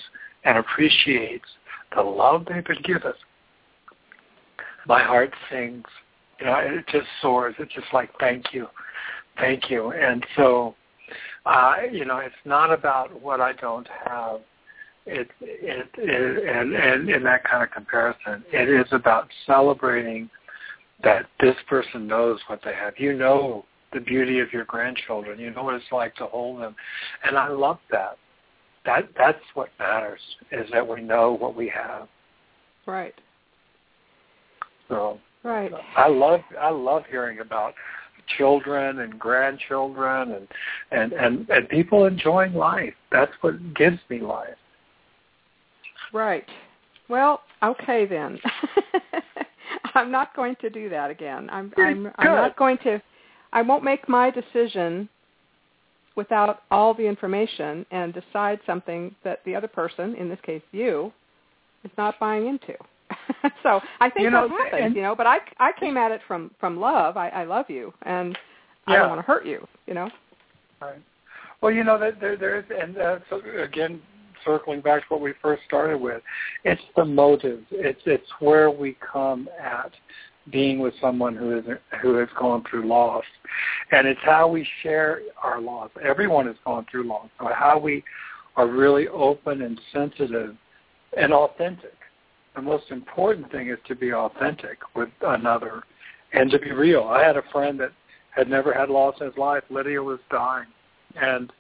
[0.44, 1.46] and appreciates
[1.94, 3.12] the love they've been given
[4.88, 5.84] my heart sings.
[6.40, 7.54] You know, it just soars.
[7.58, 8.66] It's just like thank you,
[9.38, 9.92] thank you.
[9.92, 10.74] And so,
[11.46, 14.40] uh, you know, it's not about what I don't have.
[15.08, 20.28] It, it, it and, and in that kind of comparison, it is about celebrating
[21.02, 22.94] that this person knows what they have.
[22.98, 25.38] You know the beauty of your grandchildren.
[25.38, 26.76] You know what it's like to hold them,
[27.24, 28.18] and I love that.
[28.84, 30.20] That that's what matters
[30.52, 32.08] is that we know what we have.
[32.86, 33.14] Right.
[34.88, 35.70] So right.
[35.96, 37.74] I love I love hearing about
[38.36, 40.48] children and grandchildren and
[40.90, 42.94] and and, and people enjoying life.
[43.10, 44.56] That's what gives me life.
[46.12, 46.44] Right.
[47.08, 48.38] Well, okay then.
[49.94, 51.48] I'm not going to do that again.
[51.50, 53.02] I'm I'm I'm not going to
[53.52, 55.08] I won't make my decision
[56.16, 61.12] without all the information and decide something that the other person, in this case you,
[61.84, 62.74] is not buying into.
[63.62, 65.14] so I think you know, that happens, you know.
[65.14, 67.16] But I I came at it from from love.
[67.16, 68.36] I, I love you, and
[68.86, 68.94] yeah.
[68.94, 70.10] I don't want to hurt you, you know.
[70.80, 71.00] Right.
[71.60, 74.00] Well, you know that there there's and uh, so again
[74.44, 76.22] circling back to what we first started with,
[76.64, 77.64] it's the motive.
[77.70, 79.92] It's it's where we come at
[80.50, 81.64] being with someone who is
[82.00, 83.24] who has gone through loss,
[83.92, 85.90] and it's how we share our loss.
[86.02, 88.02] Everyone has gone through loss, so how we
[88.56, 90.56] are really open and sensitive
[91.16, 91.94] and authentic
[92.58, 95.84] the most important thing is to be authentic with another
[96.32, 97.04] and to be real.
[97.04, 97.92] I had a friend that
[98.30, 99.62] had never had loss in his life.
[99.70, 100.66] Lydia was dying,
[101.14, 101.52] and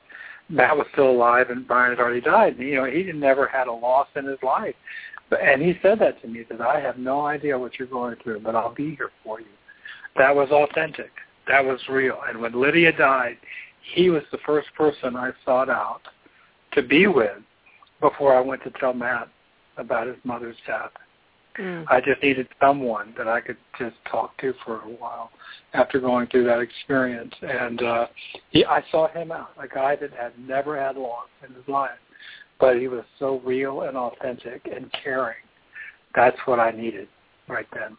[0.48, 2.56] Matt was still alive, and Brian had already died.
[2.56, 4.74] And, you know, he never had a loss in his life.
[5.30, 8.40] And he said that to me, that I have no idea what you're going through,
[8.40, 9.46] but I'll be here for you.
[10.16, 11.10] That was authentic.
[11.48, 12.18] That was real.
[12.28, 13.36] And when Lydia died,
[13.94, 16.00] he was the first person I sought out
[16.72, 17.38] to be with
[18.00, 19.28] before I went to tell Matt
[19.76, 20.90] about his mother's death.
[21.58, 21.84] Mm.
[21.88, 25.30] I just needed someone that I could just talk to for a while
[25.74, 27.34] after going through that experience.
[27.42, 28.06] And uh,
[28.50, 31.90] he, I saw him out, a guy that had never had loss in his life,
[32.60, 35.36] but he was so real and authentic and caring.
[36.14, 37.08] That's what I needed
[37.48, 37.96] right then.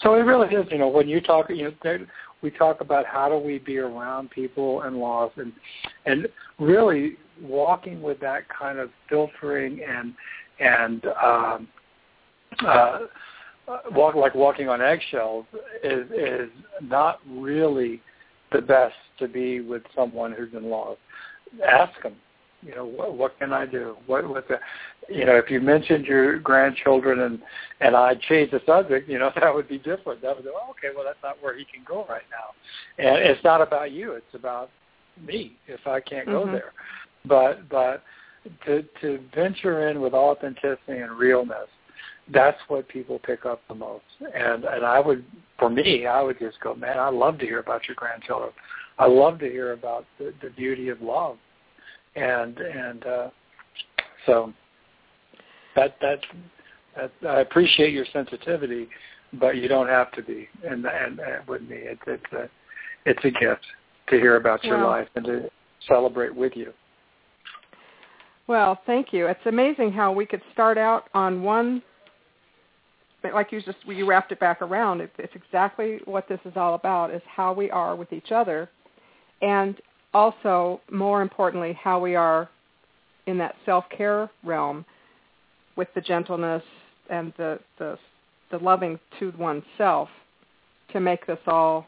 [0.00, 2.06] So it really is, you know, when you talk, you know,
[2.42, 5.52] we talk about how do we be around people and loss, and
[6.04, 6.28] and
[6.58, 10.14] really walking with that kind of filtering and
[10.60, 11.68] and um,
[12.64, 12.98] uh,
[13.92, 15.46] walk like walking on eggshells
[15.82, 16.50] is is
[16.82, 18.00] not really
[18.52, 20.96] the best to be with someone who's in love.
[21.66, 22.14] Ask them,
[22.62, 23.96] you know, what, what can I do?
[24.06, 24.58] What what the,
[25.08, 27.40] you know, if you mentioned your grandchildren and
[27.80, 30.22] and I changed the subject, you know, that would be different.
[30.22, 30.94] That would be oh, okay.
[30.94, 34.12] Well, that's not where he can go right now, and it's not about you.
[34.12, 34.70] It's about
[35.24, 36.52] me if I can't go mm-hmm.
[36.52, 36.72] there.
[37.24, 38.02] But but
[38.66, 41.68] to to venture in with authenticity and realness,
[42.32, 44.04] that's what people pick up the most.
[44.20, 45.24] And and I would,
[45.58, 48.52] for me, I would just go, man, I love to hear about your grandchildren.
[48.98, 51.36] I love to hear about the, the beauty of love,
[52.14, 53.28] and and uh,
[54.24, 54.52] so
[55.76, 56.18] that that
[56.96, 58.88] that I appreciate your sensitivity,
[59.34, 60.48] but you don't have to be.
[60.64, 62.48] And and, and with me, it's it's a
[63.04, 63.64] it's a gift
[64.08, 65.50] to hear about your life and to
[65.86, 66.72] celebrate with you.
[68.46, 69.26] Well, thank you.
[69.26, 71.82] It's amazing how we could start out on one,
[73.32, 75.00] like you just you wrapped it back around.
[75.00, 78.68] It's, it's exactly what this is all about: is how we are with each other,
[79.42, 79.76] and
[80.14, 82.48] also more importantly, how we are
[83.26, 84.84] in that self-care realm
[85.76, 86.62] with the gentleness
[87.10, 87.98] and the the,
[88.50, 90.08] the loving to oneself
[90.92, 91.86] to make this all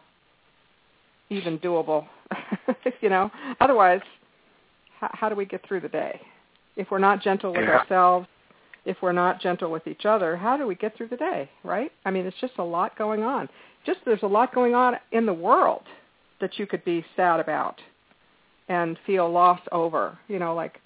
[1.30, 2.06] even doable.
[3.00, 4.00] you know, otherwise,
[5.00, 6.20] how, how do we get through the day?
[6.76, 7.78] If we're not gentle with Yeah.
[7.78, 8.28] ourselves,
[8.88, 11.92] if we're not gentle with each other, how do we get through the day, right?
[12.06, 13.46] I mean, it's just a lot going on.
[13.84, 15.82] Just there's a lot going on in the world
[16.40, 17.78] that you could be sad about
[18.70, 20.80] and feel lost over, you know, like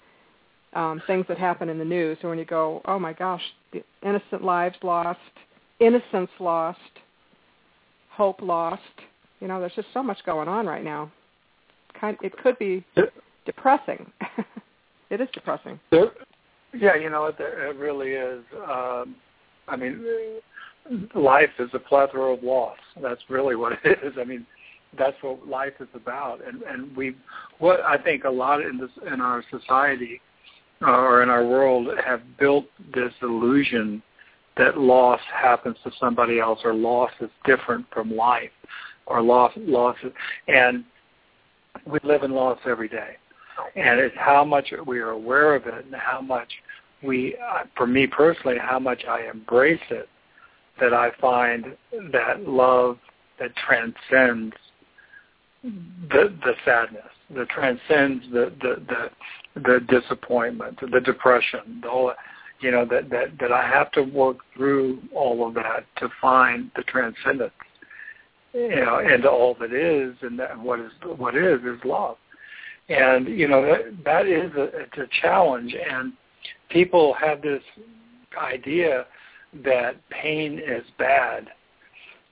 [0.73, 3.81] um, things that happen in the news or when you go, oh my gosh, the
[4.01, 5.19] innocent lives lost,
[5.79, 6.79] innocence lost,
[8.09, 8.81] hope lost.
[9.39, 11.09] You know, there's just so much going on right now.
[11.99, 12.83] Kind, it could be
[13.45, 14.11] depressing.
[15.09, 15.79] it is depressing.
[15.89, 16.11] There,
[16.73, 18.43] yeah, you know, it, it really is.
[18.67, 19.15] Um,
[19.67, 20.03] I mean,
[21.15, 22.77] life is a plethora of loss.
[23.01, 24.13] That's really what it is.
[24.19, 24.45] I mean,
[24.97, 26.39] that's what life is about.
[26.45, 27.15] And and we,
[27.59, 30.21] what I think a lot in this in our society
[30.81, 34.01] uh, or in our world have built this illusion
[34.57, 38.51] that loss happens to somebody else or loss is different from life
[39.07, 40.11] or loss loss is,
[40.47, 40.83] and
[41.87, 43.15] we live in loss every day
[43.75, 46.51] and it's how much we are aware of it and how much
[47.03, 47.35] we
[47.75, 50.09] for me personally how much I embrace it
[50.79, 51.75] that I find
[52.11, 52.97] that love
[53.39, 54.55] that transcends
[55.63, 57.03] the the sadness
[57.35, 59.09] that transcends the the
[59.55, 62.13] the, the disappointment the depression the whole
[62.59, 66.71] you know that that that I have to work through all of that to find
[66.75, 67.51] the transcendence
[68.53, 72.17] you know and all that is and that what is what is is love
[72.89, 75.75] and you know that that is a, it's a challenge.
[75.89, 76.13] And
[76.69, 77.63] people have this
[78.37, 79.05] idea
[79.63, 81.47] that pain is bad.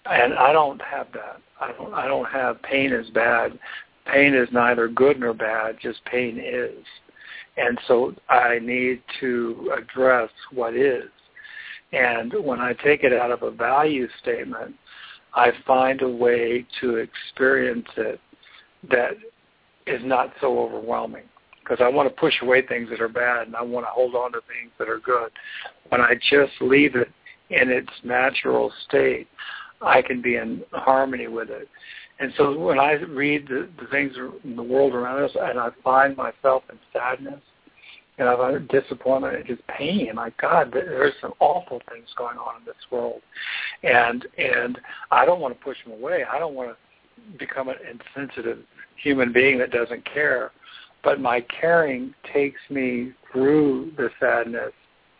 [0.05, 1.41] And I don't have that.
[1.59, 3.57] I don't I don't have pain is bad.
[4.11, 6.85] Pain is neither good nor bad just pain is.
[7.57, 11.09] And so I need to address what is.
[11.93, 14.75] And when I take it out of a value statement
[15.33, 18.19] I find a way to experience it
[18.89, 19.11] that
[19.91, 21.23] is not so overwhelming
[21.63, 24.15] because I want to push away things that are bad and I want to hold
[24.15, 25.32] on to things that are good.
[25.89, 27.10] When I just leave it
[27.49, 29.27] in its natural state,
[29.82, 31.67] I can be in harmony with it.
[32.19, 35.69] And so when I read the, the things in the world around us and I
[35.84, 37.41] find myself in sadness
[38.19, 42.62] and I find disappointment and just pain, my God, there's some awful things going on
[42.62, 43.21] in this world.
[43.82, 44.77] And and
[45.10, 46.23] I don't want to push them away.
[46.32, 48.60] I don't want to become an insensitive
[49.01, 50.51] human being that doesn't care.
[51.03, 54.71] But my caring takes me through the sadness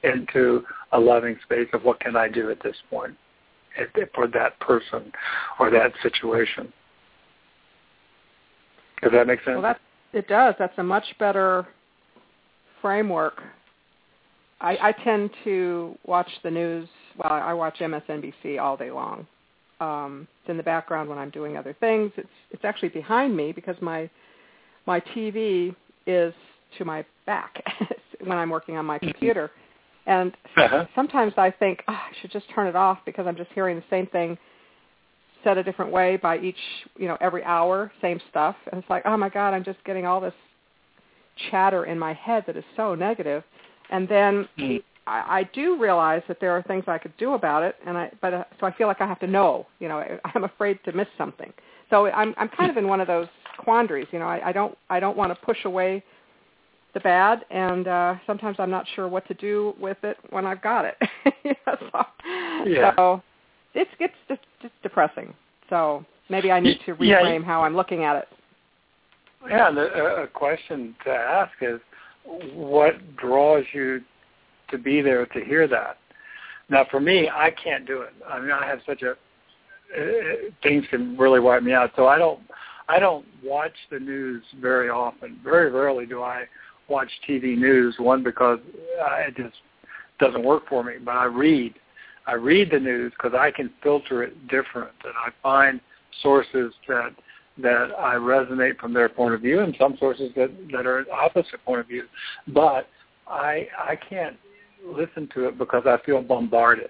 [0.04, 3.16] into a loving space of what can I do at this point
[4.14, 5.12] for that person
[5.60, 6.72] or that situation.
[9.02, 9.56] Does that make sense?
[9.56, 9.80] Well, that
[10.14, 10.56] it does.
[10.60, 11.66] That's a much better
[12.82, 13.42] framework.
[14.60, 16.88] I, I tend to watch the news.
[17.18, 19.26] Well, I watch MSNBC all day long.
[19.82, 22.12] Um, it's in the background when I'm doing other things.
[22.16, 24.10] It's it's actually behind me because my
[24.86, 26.34] my TV is
[26.78, 27.64] to my back
[28.24, 29.52] when I'm working on my computer.
[30.06, 30.86] And Uh-huh.
[30.96, 33.84] sometimes I think oh, I should just turn it off because I'm just hearing the
[33.90, 34.38] same thing
[35.44, 36.60] said a different way by each,
[36.98, 38.56] you know, every hour, same stuff.
[38.72, 40.36] And it's like, oh my God, I'm just getting all this
[41.50, 43.44] chatter in my head that is so negative.
[43.90, 44.84] And then Mm.
[45.08, 48.12] I, I do realize that there are things I could do about it, and I
[48.22, 49.66] but uh, so I feel like I have to know.
[49.80, 51.52] You know, I, I'm afraid to miss something.
[51.90, 54.08] So I'm I'm kind of in one of those quandaries.
[54.12, 56.04] You know, I, I don't I don't want to push away
[56.94, 60.62] the bad, and uh, sometimes I'm not sure what to do with it when I've
[60.62, 60.98] got it.
[61.44, 62.06] You know, so,
[62.68, 62.94] Yeah.
[62.96, 63.24] so
[63.74, 65.34] it's it's just, just depressing.
[65.70, 68.28] So maybe I need to Yeah, reframe how I'm looking at it.
[69.50, 71.80] Yeah, and a, a question to ask is,
[72.54, 74.02] what draws you
[74.72, 75.98] to be there to hear that?
[76.70, 78.14] Now, for me, I can't do it.
[78.28, 81.92] I mean, I have such a uh, things can really wipe me out.
[81.96, 82.40] So I don't,
[82.88, 85.40] I don't watch the news very often.
[85.44, 86.44] Very rarely do I
[86.88, 87.96] watch TV news.
[88.00, 88.60] One because
[89.02, 89.56] uh, it just
[90.20, 90.94] doesn't work for me.
[91.04, 91.74] But I read,
[92.26, 95.82] I read the news because I can filter it different, and I find
[96.22, 97.12] sources that
[97.58, 101.64] that I resonate from their point of view, and some sources that that are opposite
[101.66, 102.04] point of view.
[102.48, 102.88] But
[103.28, 104.38] I I can't
[104.86, 106.90] listen to it because I feel bombarded.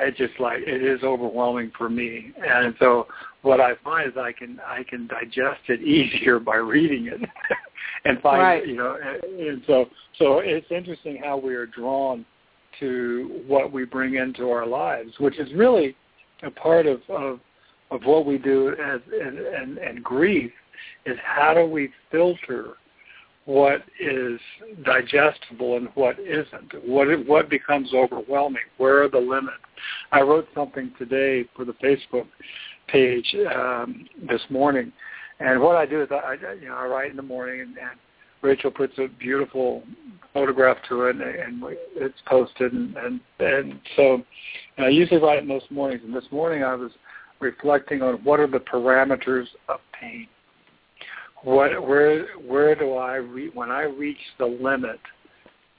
[0.00, 3.08] It's just like it is overwhelming for me, and so
[3.42, 7.20] what I find is I can I can digest it easier by reading it,
[8.04, 8.66] and find Right.
[8.66, 9.86] you know, and, and so
[10.18, 12.24] so it's interesting how we are drawn
[12.78, 15.96] to what we bring into our lives, which is really
[16.44, 17.40] a part of of,
[17.90, 20.52] of what we do as and, and, and grief
[21.06, 22.74] is how do we filter
[23.48, 24.38] what is
[24.84, 26.86] digestible and what isn't?
[26.86, 28.60] What what becomes overwhelming?
[28.76, 29.56] Where are the limits?
[30.12, 32.26] I wrote something today for the Facebook
[32.88, 34.92] page um, this morning,
[35.40, 37.98] And what I do is I, you know, I write in the morning, and, and
[38.42, 39.82] Rachel puts a beautiful
[40.34, 41.62] photograph to it, and,
[41.96, 44.22] it's posted, and and, and so
[44.76, 46.02] and I usually write it most mornings.
[46.04, 46.92] And this morning I was
[47.40, 50.28] reflecting on what are the parameters of pain.
[51.42, 55.00] What where where do I re- when I reach the limit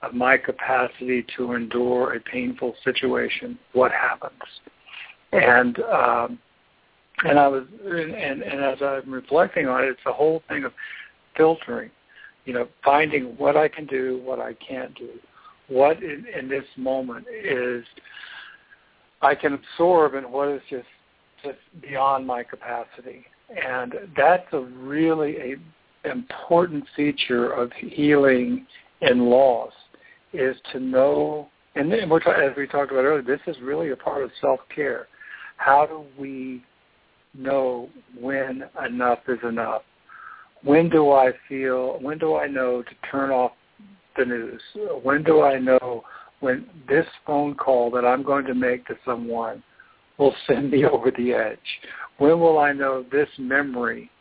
[0.01, 3.59] of my capacity to endure a painful situation?
[3.73, 4.41] What happens?
[5.33, 6.39] And um,
[7.25, 10.71] and I was and, and as I'm reflecting on it, it's a whole thing of
[11.35, 11.91] filtering.
[12.45, 15.09] You know, finding what I can do, what I can't do,
[15.67, 17.83] what in, in this moment is
[19.21, 20.87] I can absorb, and what is just
[21.43, 23.25] just beyond my capacity.
[23.49, 28.65] And that's a really a important feature of healing
[29.01, 29.73] and loss
[30.33, 34.23] is to know, and we're, as we talked about earlier, this is really a part
[34.23, 35.07] of self-care.
[35.57, 36.63] How do we
[37.33, 37.89] know
[38.19, 39.81] when enough is enough?
[40.63, 43.51] When do I feel, when do I know to turn off
[44.17, 44.61] the news?
[45.03, 46.03] When do I know
[46.39, 49.63] when this phone call that I'm going to make to someone
[50.19, 51.57] will send me over the edge?
[52.19, 54.11] When will I know this memory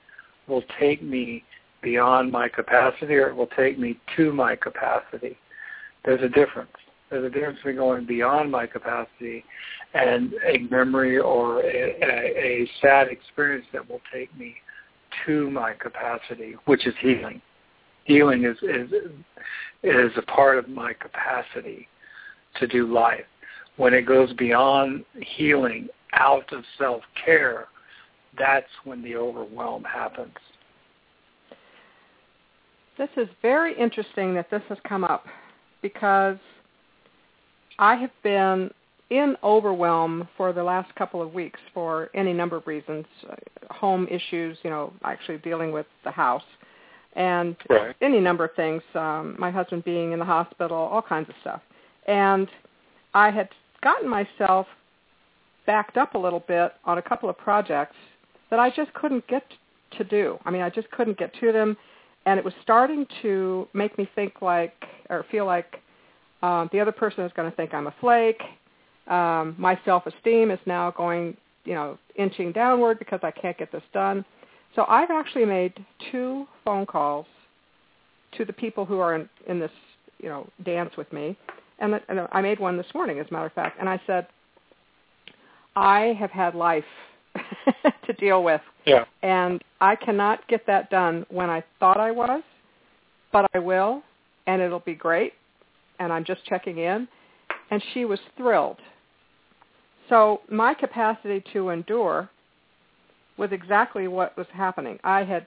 [0.46, 1.44] will take me
[1.82, 5.36] beyond my capacity or it will take me to my capacity?
[6.04, 6.70] There's a difference.
[7.10, 9.44] There's a difference between going beyond my capacity
[9.94, 14.54] and a memory or a, a, a sad experience that will take me
[15.26, 17.40] to my capacity, which is healing.
[18.04, 18.90] Healing is, is
[19.82, 21.88] is a part of my capacity
[22.58, 23.24] to do life.
[23.78, 25.04] When it goes beyond
[25.36, 27.68] healing out of self-care,
[28.36, 30.34] that's when the overwhelm happens.
[32.98, 35.26] This is very interesting that this has come up
[35.80, 36.38] because
[37.78, 38.70] I have been
[39.10, 43.06] in overwhelm for the last couple of weeks for any number of reasons,
[43.70, 46.42] home issues, you know, actually dealing with the house,
[47.14, 47.94] and right.
[48.02, 48.82] any number of things.
[48.94, 51.62] Um, my husband being in the hospital, all kinds of stuff,
[52.06, 52.48] and
[53.14, 53.48] I had
[53.82, 54.66] gotten myself
[55.66, 57.96] backed up a little bit on a couple of projects
[58.50, 59.44] that I just couldn't get
[59.98, 60.38] to do.
[60.44, 61.76] I mean, I just couldn't get to them,
[62.26, 64.74] and it was starting to make me think like,
[65.10, 65.80] or feel like
[66.42, 68.40] um, the other person is going to think I'm a flake.
[69.06, 73.82] Um, my self-esteem is now going, you know, inching downward because I can't get this
[73.92, 74.24] done.
[74.74, 75.72] So I've actually made
[76.12, 77.26] two phone calls
[78.36, 79.70] to the people who are in, in this,
[80.18, 81.36] you know, dance with me,
[81.78, 84.00] and, the, and I made one this morning, as a matter of fact, and I
[84.06, 84.26] said,
[85.76, 86.84] I have had life
[88.06, 89.04] to deal with, yeah.
[89.22, 92.42] and I cannot get that done when I thought I was,
[93.32, 94.02] but I will,
[94.46, 95.34] and it'll be great,
[96.00, 97.06] and I'm just checking in.
[97.70, 98.78] And she was thrilled.
[100.08, 102.30] So my capacity to endure
[103.36, 104.98] was exactly what was happening.
[105.04, 105.46] I had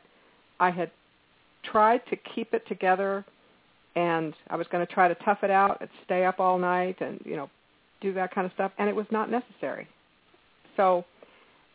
[0.60, 0.92] I had
[1.64, 3.26] tried to keep it together
[3.96, 7.02] and I was going to try to tough it out and stay up all night
[7.02, 7.50] and you know
[8.02, 9.88] do that kind of stuff and it was not necessary.
[10.78, 11.06] So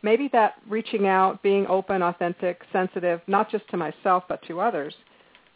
[0.03, 4.95] maybe that reaching out, being open, authentic, sensitive, not just to myself but to others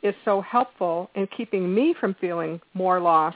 [0.02, 3.34] is so helpful in keeping me from feeling more loss,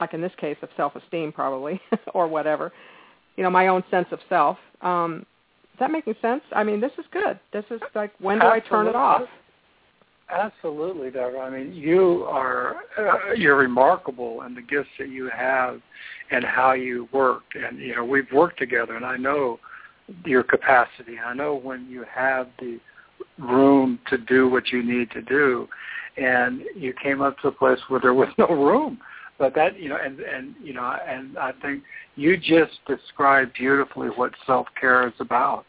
[0.00, 1.80] like in this case of self-esteem probably,
[2.14, 2.72] or whatever,
[3.36, 4.58] you know, my own sense of self.
[4.82, 5.24] Um,
[5.74, 6.42] is that making sense?
[6.52, 7.38] I mean, this is good.
[7.52, 8.66] This is like, when do Absolutely.
[8.66, 9.22] I turn it off?
[10.30, 11.40] Absolutely, Deborah.
[11.40, 15.80] I mean, you are uh, you're remarkable in the gifts that you have
[16.30, 17.44] and how you work.
[17.54, 19.58] And you know, we've worked together, and I know
[20.26, 21.18] your capacity.
[21.24, 22.78] I know when you have the
[23.38, 25.68] room to do what you need to do
[26.16, 28.98] and you came up to a place where there was no room
[29.38, 31.82] but that you know and and you know and i think
[32.16, 35.64] you just described beautifully what self care is about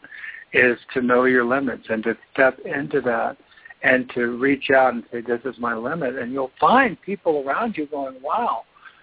[0.52, 3.36] is to know your limits and to step into that
[3.82, 7.76] and to reach out and say this is my limit and you'll find people around
[7.76, 8.62] you going wow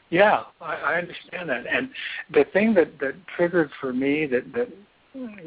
[0.10, 1.66] yeah i, I understand that.
[1.72, 1.90] And
[2.34, 4.70] the thing that that triggered for me that that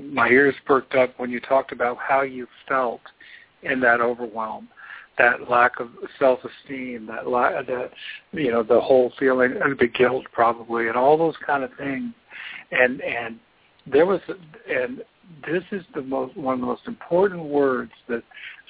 [0.03, 3.01] my ears perked up when you talked about how you felt
[3.63, 4.69] in that overwhelm,
[5.19, 7.91] that lack of self-esteem, that la- that
[8.33, 12.13] you know the whole feeling the guilt probably, and all those kind of things,
[12.73, 13.39] and and
[13.87, 14.21] there was
[14.69, 15.03] and
[15.47, 18.23] this is the most one of the most important words that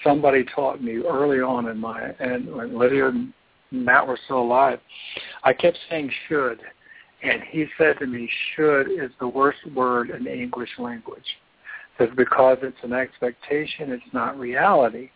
[0.05, 3.33] somebody taught me early on in my and when Lydia and
[3.71, 4.81] Matt were still alive.
[5.45, 6.61] I kept saying should
[7.23, 11.25] and he said to me, should is the worst word in the English language.
[12.17, 15.11] Because it's an expectation, it's not reality.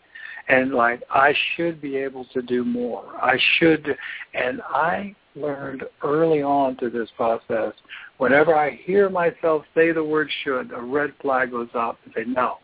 [0.48, 3.06] And like, I should be able to do more.
[3.22, 3.96] I should,
[4.34, 7.72] and I learned early on through this process,
[8.18, 12.24] whenever I hear myself say the word should, a red flag goes up and say,
[12.26, 12.58] no,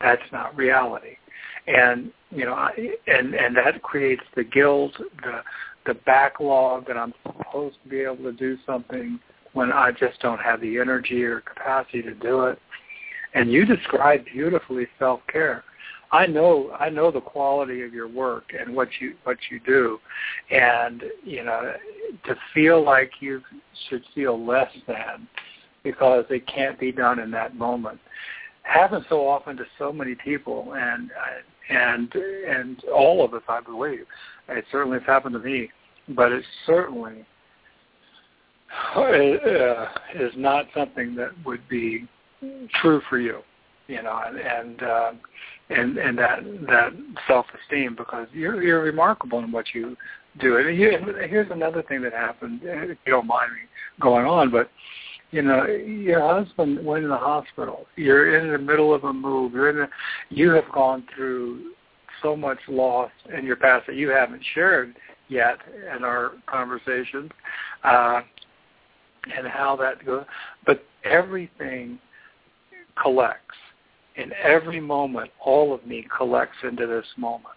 [0.00, 1.16] That's not reality.
[1.66, 2.68] And you know,
[3.06, 4.92] and and that creates the guilt,
[5.22, 5.42] the
[5.86, 9.18] the backlog that I'm supposed to be able to do something
[9.52, 12.58] when I just don't have the energy or capacity to do it.
[13.34, 15.64] And you describe beautifully self-care.
[16.10, 19.98] I know I know the quality of your work and what you what you do,
[20.50, 21.74] and you know
[22.24, 23.40] to feel like you
[23.88, 25.28] should feel less than
[25.82, 27.98] because it can't be done in that moment
[28.62, 31.10] happens so often to so many people, and
[31.72, 34.06] and and all of us, I believe.
[34.48, 35.70] It certainly has happened to me,
[36.08, 37.24] but it certainly
[38.96, 42.08] uh, is not something that would be
[42.80, 43.40] true for you,
[43.88, 45.12] you know, and and uh,
[45.70, 46.92] and, and that that
[47.26, 49.96] self-esteem because you're you're remarkable in what you
[50.40, 50.56] do.
[50.58, 52.60] And here's another thing that happened.
[52.62, 53.68] If you don't mind me
[54.00, 54.70] going on, but
[55.32, 57.86] you know, your husband went in the hospital.
[57.96, 59.54] You're in the middle of a move.
[59.54, 59.88] You're in
[60.28, 61.72] you have gone through
[62.22, 64.94] so much loss in your past that you haven't shared
[65.28, 65.58] yet
[65.96, 67.30] in our conversations,
[67.82, 68.20] uh,
[69.36, 70.24] and how that goes.
[70.66, 71.98] But everything
[73.02, 73.56] collects.
[74.16, 77.56] In every moment, all of me collects into this moment.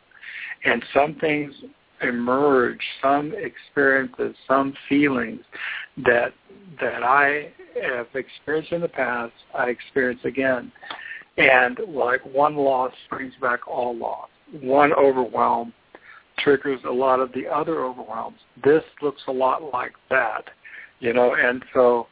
[0.63, 1.53] And some things
[2.01, 5.41] emerge, some experiences, some feelings
[6.05, 6.33] that
[6.79, 7.51] that I
[7.83, 10.71] have experienced in the past, I experience again.
[11.37, 14.29] And like one loss brings back all loss.
[14.61, 15.73] One overwhelm
[16.39, 18.37] triggers a lot of the other overwhelms.
[18.63, 20.45] This looks a lot like that,
[20.99, 22.07] you know, and so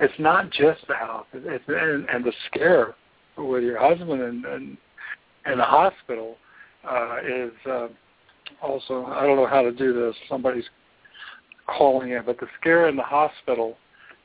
[0.00, 1.26] it's not just the house.
[1.32, 2.94] It's, and, and the scare
[3.36, 4.76] with your husband and and,
[5.44, 6.36] and the hospital
[6.88, 7.88] uh, is uh,
[8.62, 10.14] also I don't know how to do this.
[10.28, 10.68] Somebody's
[11.66, 13.76] calling in, but the scare in the hospital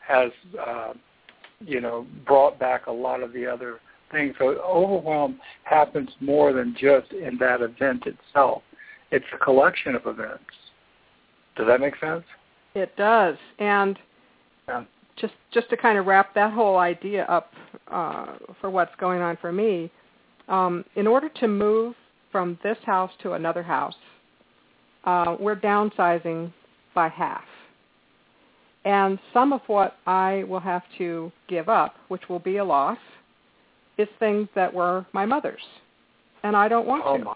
[0.08, 0.94] has uh,
[1.60, 3.80] you know brought back a lot of the other
[4.12, 4.36] things.
[4.38, 8.64] So overwhelm happens more than just in that event itself.
[9.12, 10.44] It's a collection of events.
[11.56, 12.24] Does that make sense?
[12.76, 14.00] It does, and
[14.68, 14.84] yeah.
[15.18, 17.54] just just to kind of wrap that whole idea up
[17.92, 19.92] uh, for what's going on for me.
[20.48, 21.96] Um, in order to move
[22.32, 23.96] from this house to another house,
[25.06, 26.52] uh, we're downsizing
[26.96, 27.44] by half.
[28.86, 32.98] And some of what I will have to give up, which will be a loss,
[33.98, 35.62] is things that were my mother's.
[36.44, 37.24] And I don't want oh to.
[37.24, 37.34] My.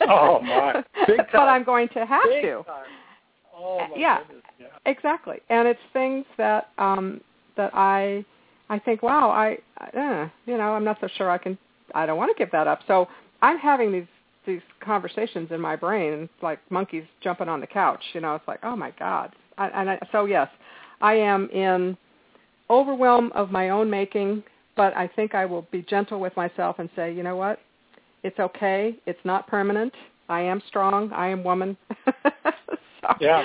[0.08, 0.82] oh my.
[1.06, 1.26] Big time.
[1.32, 2.62] but I'm going to have Big to.
[2.64, 2.84] Time.
[3.54, 4.42] Oh my yeah, goodness.
[4.58, 4.66] yeah.
[4.86, 5.36] Exactly.
[5.50, 7.20] And it's things that um
[7.56, 8.24] that I
[8.68, 9.58] I think, wow, I
[9.96, 11.58] uh, you know, I'm not so sure I can
[11.94, 12.80] I don't want to give that up.
[12.86, 13.08] So
[13.42, 14.06] I'm having these
[14.46, 18.02] these conversations in my brain, like monkeys jumping on the couch.
[18.14, 19.34] You know, it's like, oh my god.
[19.58, 20.48] I, and I, so yes,
[21.00, 21.96] I am in
[22.70, 24.42] overwhelm of my own making,
[24.76, 27.60] but I think I will be gentle with myself and say, you know what,
[28.22, 28.96] it's okay.
[29.06, 29.92] It's not permanent.
[30.28, 31.12] I am strong.
[31.12, 31.76] I am woman.
[32.34, 33.42] so yeah.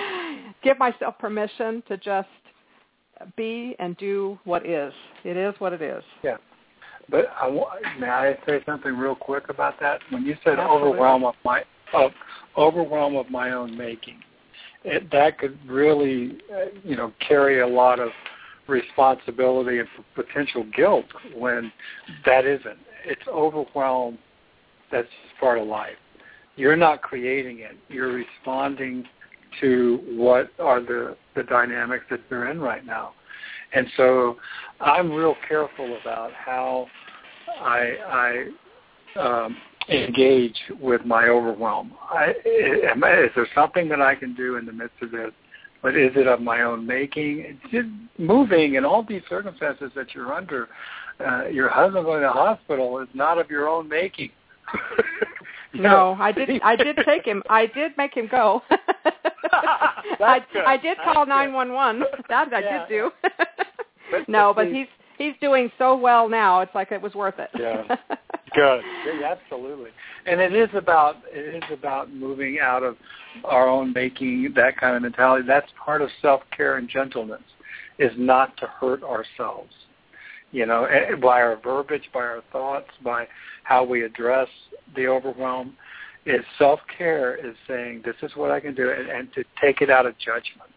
[0.64, 2.28] give myself permission to just
[3.38, 4.94] be and do what is.
[5.24, 6.04] It is what it is.
[6.24, 6.38] Yeah.
[7.10, 7.50] But I,
[8.00, 10.00] may I say something real quick about that?
[10.10, 10.90] When you said Absolutely.
[10.90, 12.12] overwhelm of my of
[12.58, 14.20] overwhelm of my own making,
[14.84, 18.10] it, that could really, uh, you know, carry a lot of
[18.68, 21.06] responsibility and potential guilt
[21.36, 21.72] when
[22.26, 22.80] that isn't.
[23.06, 24.18] It's overwhelmed.
[24.92, 25.08] That's
[25.40, 25.96] part of life.
[26.56, 27.78] You're not creating it.
[27.90, 29.06] You're responding
[29.60, 33.14] to what are the the dynamics that you're in right now.
[33.74, 34.38] And so
[34.80, 36.88] I'm real careful about how
[37.60, 38.48] I,
[39.18, 39.58] I um,
[39.90, 41.94] engage with my overwhelm.
[42.10, 42.34] I,
[42.90, 45.32] am, is there something that I can do in the midst of this?
[45.82, 47.40] But is it of my own making?
[47.40, 47.88] It's just
[48.20, 50.70] moving in all these circumstances that you're under.
[51.20, 54.30] Uh, your husband going to the hospital is not of your own making.
[55.74, 56.62] no, I did.
[56.62, 57.42] I did take him.
[57.50, 58.62] I did make him go.
[59.52, 62.04] I, I did call nine one one.
[62.30, 62.86] That I yeah.
[62.88, 63.12] did do.
[64.28, 66.62] no, but he's he's doing so well now.
[66.62, 67.50] It's like it was worth it.
[67.58, 67.96] Yeah.
[68.54, 68.82] Good.
[69.06, 69.92] Yeah, absolutely.
[70.26, 72.98] And it is about it is about moving out of
[73.46, 75.46] our own making that kind of mentality.
[75.48, 77.42] That's part of self care and gentleness,
[77.98, 79.72] is not to hurt ourselves.
[80.52, 83.26] You know, eh, by our verbiage, by our thoughts, by
[83.64, 84.50] how we address
[84.96, 85.78] the overwhelm.
[86.26, 89.82] Is self care is saying this is what I can do, and, and to take
[89.82, 90.70] it out of judgment.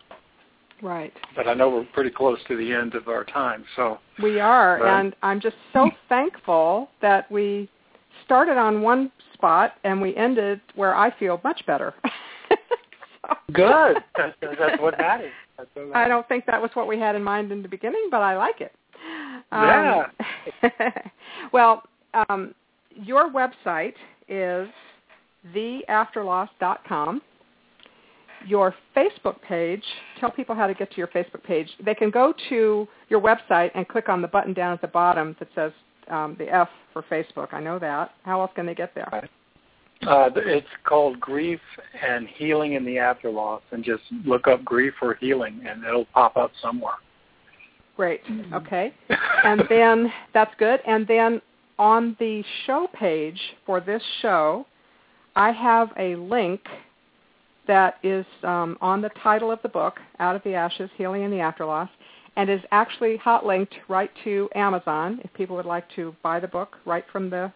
[0.83, 1.13] Right.
[1.37, 4.87] But I know we're pretty close to the end of our time, so we are,
[4.87, 7.69] and I'm just so thankful that we
[8.25, 11.95] started on one spot and we ended where I feel much better.
[12.49, 12.57] so.
[13.53, 13.97] Good.
[14.17, 15.33] That's, that's what matters.
[15.57, 15.95] That's what matters.
[15.95, 18.37] I don't think that was what we had in mind in the beginning, but I
[18.37, 18.73] like it.
[19.53, 20.07] Yeah.
[20.63, 20.71] Um,
[21.53, 21.83] well,
[22.29, 22.55] um,
[22.95, 23.95] your website
[24.29, 24.69] is
[25.55, 27.23] theafterloss.com.
[28.47, 29.83] Your Facebook page,
[30.21, 31.69] tell people how to get to your Facebook page.
[31.85, 35.35] They can go to your website and click on the button down at the bottom
[35.39, 35.73] that says
[36.09, 37.53] um, the F for Facebook.
[37.53, 38.13] I know that.
[38.25, 39.09] How else can they get there?
[39.13, 39.31] Right.
[40.07, 41.61] Uh, it's called Grief
[42.07, 46.37] and Healing in the Afterloss, and just look up grief or healing, and it'll pop
[46.37, 46.95] up somewhere.
[47.97, 48.21] Great.
[48.53, 48.93] Okay.
[49.45, 50.81] and then that's good.
[50.87, 51.41] And then
[51.79, 54.67] on the show page for this show,
[55.37, 56.61] I have a link
[57.67, 61.31] that is um, on the title of the book, Out of the Ashes, Healing in
[61.31, 61.89] the Afterloss,
[62.37, 66.49] and is actually hot linked right to Amazon if people would like to buy the
[66.49, 67.53] book right from the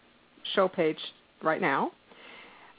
[0.55, 0.99] show page
[1.43, 1.93] right now.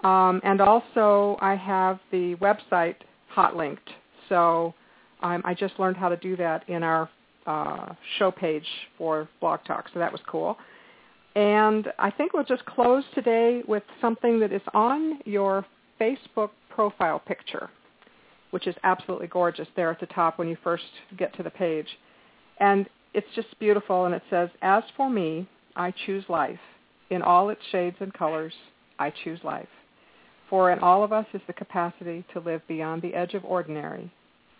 [0.03, 2.95] Um, and also I have the website
[3.27, 3.89] hot linked.
[4.29, 4.73] So
[5.21, 7.09] um, I just learned how to do that in our
[7.45, 8.65] uh, show page
[8.97, 10.57] for Blog Talk, so that was cool.
[11.35, 15.65] And I think we'll just close today with something that is on your
[15.99, 17.69] Facebook profile picture,
[18.51, 20.83] which is absolutely gorgeous there at the top when you first
[21.17, 21.87] get to the page.
[22.59, 26.59] And it's just beautiful, and it says, As for me, I choose life.
[27.09, 28.53] In all its shades and colors,
[28.99, 29.67] I choose life.
[30.49, 34.11] For in all of us is the capacity to live beyond the edge of ordinary,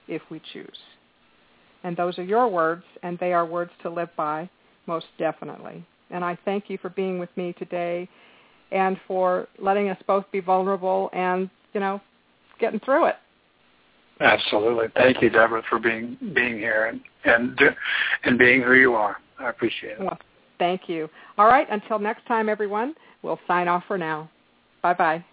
[0.07, 0.77] if we choose.
[1.83, 4.49] And those are your words, and they are words to live by,
[4.87, 5.85] most definitely.
[6.09, 8.09] And I thank you for being with me today
[8.71, 12.01] and for letting us both be vulnerable and, you know,
[12.59, 13.15] getting through it.
[14.21, 14.87] Absolutely.
[14.95, 17.57] Thank you, Deborah, for being being here and and
[18.25, 19.17] and being who you are.
[19.39, 19.99] I appreciate it.
[20.01, 20.17] Well,
[20.57, 21.09] thank you.
[21.37, 21.67] All right.
[21.69, 22.95] Until next time, everyone.
[23.21, 24.29] We'll sign off for now.
[24.81, 25.25] Bye bye.